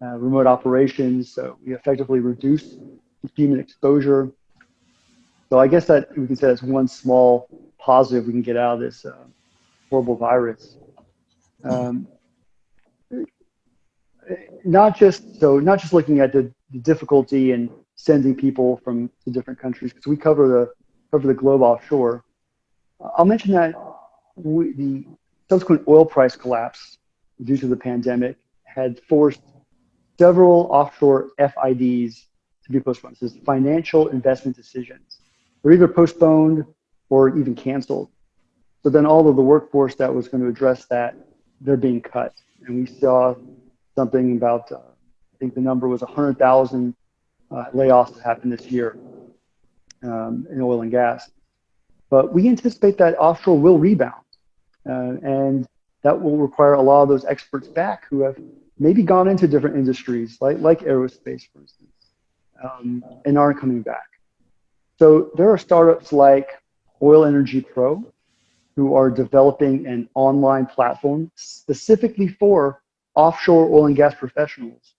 uh, 0.03 0.17
remote 0.17 0.47
operations. 0.47 1.33
So 1.33 1.57
we 1.65 1.75
effectively 1.75 2.21
reduce 2.21 2.77
human 3.35 3.61
exposure. 3.61 4.31
So 5.49 5.59
I 5.59 5.67
guess 5.67 5.87
that 5.87 6.17
we 6.17 6.27
can 6.27 6.37
say 6.37 6.49
that's 6.49 6.63
one 6.63 6.89
small 6.89 7.49
positive 7.79 8.27
we 8.27 8.33
can 8.33 8.43
get 8.43 8.57
out 8.57 8.75
of 8.75 8.81
this 8.81 9.05
uh, 9.05 9.25
horrible 9.89 10.17
virus. 10.17 10.77
Um, 11.65 12.07
not 14.65 14.97
just 14.97 15.41
so 15.41 15.59
not 15.59 15.81
just 15.81 15.93
looking 15.93 16.21
at 16.21 16.33
the 16.33 16.53
the 16.71 16.79
difficulty 16.79 17.53
in 17.53 17.71
sending 17.97 18.35
people 18.35 18.81
from 18.85 19.11
to 19.25 19.31
different 19.31 19.59
countries 19.59 19.93
because 19.93 20.07
we 20.07 20.17
cover 20.17 20.49
the 20.49 20.80
cover 21.11 21.27
the 21.27 21.35
globe 21.35 21.63
offshore. 21.63 22.25
I'll 23.17 23.25
mention 23.25 23.53
that 23.53 23.75
we, 24.37 24.73
the 24.73 25.05
subsequent 25.49 25.83
oil 25.89 26.05
price 26.05 26.37
collapse 26.37 26.99
due 27.45 27.57
to 27.57 27.67
the 27.67 27.77
pandemic 27.77 28.37
had 28.65 29.01
forced 29.09 29.41
several 30.19 30.69
offshore 30.71 31.31
FIDs 31.39 32.27
to 32.65 32.71
be 32.71 32.81
postponed. 32.81 33.17
This 33.21 33.33
is 33.33 33.39
financial 33.45 34.09
investment 34.09 34.57
decisions. 34.57 35.21
They're 35.63 35.73
either 35.73 35.89
postponed 35.89 36.65
or 37.09 37.37
even 37.39 37.55
canceled. 37.55 38.11
So 38.83 38.91
then 38.91 39.07
all 39.07 39.29
of 39.29 39.37
the 39.37 39.43
workforce 39.43 39.95
that 39.97 40.15
was 40.15 40.29
going 40.29 40.43
to 40.43 40.49
address 40.49 40.87
that, 40.87 41.15
they're 41.61 41.77
being 41.77 42.01
cut. 42.01 42.35
And 42.67 42.81
we 42.81 42.87
saw 42.87 43.35
something 43.95 44.37
about, 44.37 44.71
uh, 44.71 44.77
I 44.77 45.37
think 45.39 45.55
the 45.55 45.61
number 45.61 45.89
was 45.89 46.03
100,000 46.03 46.95
uh, 47.51 47.65
layoffs 47.75 48.15
that 48.15 48.23
happened 48.23 48.53
this 48.53 48.67
year 48.67 48.97
um, 50.03 50.47
in 50.51 50.61
oil 50.61 50.83
and 50.83 50.91
gas. 50.91 51.31
But 52.09 52.33
we 52.33 52.49
anticipate 52.49 52.99
that 52.99 53.17
offshore 53.19 53.59
will 53.59 53.79
rebound. 53.79 54.25
Uh, 54.89 55.17
and 55.23 55.69
that 56.03 56.21
will 56.21 56.39
require 56.39 56.75
a 56.75 56.83
lot 56.83 57.03
of 57.03 57.09
those 57.09 57.25
experts 57.25 57.69
back 57.69 58.07
who 58.09 58.23
have 58.23 58.37
maybe 58.79 59.03
gone 59.03 59.29
into 59.29 59.47
different 59.47 59.77
industries, 59.77 60.39
like, 60.41 60.59
like 60.59 60.81
aerospace, 60.81 61.43
for 61.53 61.61
instance, 61.61 61.93
um, 62.65 63.05
and 63.27 63.39
aren't 63.39 63.61
coming 63.61 63.83
back. 63.83 64.09
So 64.99 65.31
there 65.37 65.51
are 65.51 65.59
startups 65.59 66.13
like 66.13 66.49
Oil 67.03 67.25
Energy 67.25 67.61
Pro 67.61 68.05
who 68.77 68.95
are 68.95 69.11
developing 69.11 69.87
an 69.87 70.09
online 70.15 70.67
platform 70.67 71.31
specifically 71.35 72.29
for 72.29 72.83
offshore 73.15 73.69
oil 73.71 73.87
and 73.87 73.97
gas 73.97 74.15
professionals 74.15 74.95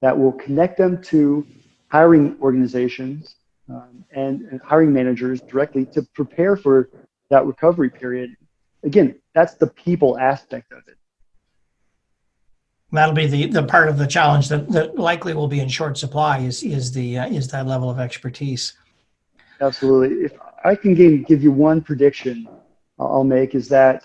that 0.00 0.16
will 0.16 0.32
connect 0.32 0.78
them 0.78 1.02
to 1.02 1.46
hiring 1.88 2.36
organizations 2.40 3.34
um, 3.68 4.04
and, 4.12 4.42
and 4.42 4.60
hiring 4.62 4.92
managers 4.92 5.40
directly 5.40 5.84
to 5.86 6.02
prepare 6.14 6.56
for 6.56 6.88
that 7.30 7.44
recovery 7.44 7.90
period. 7.90 8.36
Again, 8.84 9.16
that's 9.34 9.54
the 9.54 9.66
people 9.66 10.18
aspect 10.18 10.72
of 10.72 10.82
it. 10.86 10.96
That'll 12.92 13.14
be 13.14 13.26
the, 13.26 13.46
the 13.46 13.64
part 13.64 13.88
of 13.88 13.98
the 13.98 14.06
challenge 14.06 14.48
that, 14.48 14.68
that 14.70 14.96
likely 14.96 15.34
will 15.34 15.48
be 15.48 15.60
in 15.60 15.68
short 15.68 15.98
supply 15.98 16.38
is, 16.38 16.62
is 16.62 16.92
the, 16.92 17.18
uh, 17.18 17.26
is 17.26 17.48
that 17.48 17.66
level 17.66 17.90
of 17.90 17.98
expertise. 17.98 18.74
Absolutely. 19.60 20.24
If 20.24 20.32
I 20.64 20.76
can 20.76 20.94
give, 20.94 21.26
give 21.26 21.42
you 21.42 21.50
one 21.50 21.80
prediction 21.80 22.48
I'll 22.98 23.24
make 23.24 23.54
is 23.54 23.68
that 23.68 24.04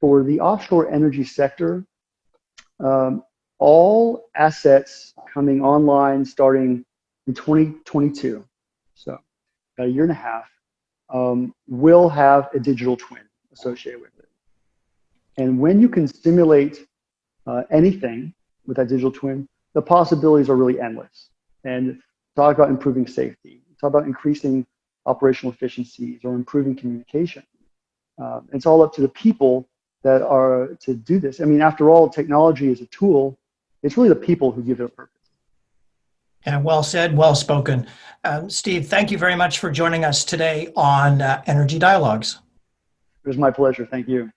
for 0.00 0.22
the 0.22 0.40
offshore 0.40 0.90
energy 0.90 1.24
sector, 1.24 1.84
um, 2.80 3.22
all 3.58 4.28
assets 4.34 5.14
coming 5.32 5.62
online 5.62 6.24
starting 6.24 6.84
in 7.26 7.34
2022, 7.34 8.44
so 8.44 8.47
about 9.78 9.88
a 9.88 9.92
year 9.92 10.02
and 10.02 10.12
a 10.12 10.14
half, 10.14 10.50
um, 11.10 11.54
will 11.68 12.08
have 12.08 12.48
a 12.54 12.58
digital 12.58 12.96
twin 12.96 13.22
associated 13.52 14.00
with 14.00 14.10
it. 14.18 14.28
And 15.36 15.58
when 15.58 15.80
you 15.80 15.88
can 15.88 16.06
simulate 16.08 16.86
uh, 17.46 17.62
anything 17.70 18.34
with 18.66 18.76
that 18.76 18.88
digital 18.88 19.12
twin, 19.12 19.48
the 19.74 19.82
possibilities 19.82 20.50
are 20.50 20.56
really 20.56 20.80
endless. 20.80 21.30
And 21.64 22.00
talk 22.36 22.56
about 22.56 22.70
improving 22.70 23.06
safety, 23.06 23.62
talk 23.80 23.88
about 23.88 24.04
increasing 24.04 24.66
operational 25.06 25.52
efficiencies 25.52 26.20
or 26.24 26.34
improving 26.34 26.74
communication. 26.74 27.44
Um, 28.18 28.48
it's 28.52 28.66
all 28.66 28.82
up 28.82 28.92
to 28.94 29.00
the 29.00 29.08
people 29.08 29.68
that 30.02 30.22
are 30.22 30.76
to 30.80 30.94
do 30.94 31.18
this. 31.18 31.40
I 31.40 31.44
mean, 31.44 31.62
after 31.62 31.88
all, 31.90 32.08
technology 32.08 32.68
is 32.68 32.80
a 32.80 32.86
tool. 32.86 33.38
It's 33.82 33.96
really 33.96 34.08
the 34.08 34.16
people 34.16 34.50
who 34.50 34.62
give 34.62 34.80
it 34.80 34.84
a 34.84 34.88
purpose. 34.88 35.17
And 36.44 36.64
well 36.64 36.82
said, 36.82 37.16
well 37.16 37.34
spoken. 37.34 37.86
Um, 38.24 38.50
Steve, 38.50 38.86
thank 38.86 39.10
you 39.10 39.18
very 39.18 39.36
much 39.36 39.58
for 39.58 39.70
joining 39.70 40.04
us 40.04 40.24
today 40.24 40.72
on 40.76 41.20
uh, 41.20 41.42
Energy 41.46 41.78
Dialogues. 41.78 42.38
It 43.24 43.28
was 43.28 43.38
my 43.38 43.50
pleasure. 43.50 43.86
Thank 43.86 44.08
you. 44.08 44.30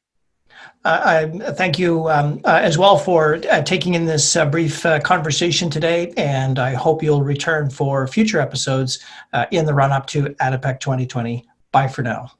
Uh, 0.84 1.28
I 1.44 1.52
thank 1.52 1.78
you 1.78 2.10
um, 2.10 2.42
uh, 2.44 2.60
as 2.62 2.78
well 2.78 2.98
for 2.98 3.40
uh, 3.50 3.62
taking 3.62 3.94
in 3.94 4.06
this 4.06 4.36
uh, 4.36 4.46
brief 4.46 4.86
uh, 4.86 5.00
conversation 5.00 5.70
today, 5.70 6.14
and 6.18 6.60
I 6.60 6.74
hope 6.74 7.04
you'll 7.04 7.24
return 7.24 7.70
for 7.70 8.08
future 8.08 8.40
episodes 8.40 9.00
uh, 9.34 9.46
in 9.52 9.66
the 9.66 9.74
run 9.74 9.92
up 9.92 10.08
to 10.08 10.30
ADIPEC 10.42 10.80
2020. 10.80 11.48
Bye 11.72 11.88
for 11.88 12.02
now. 12.02 12.32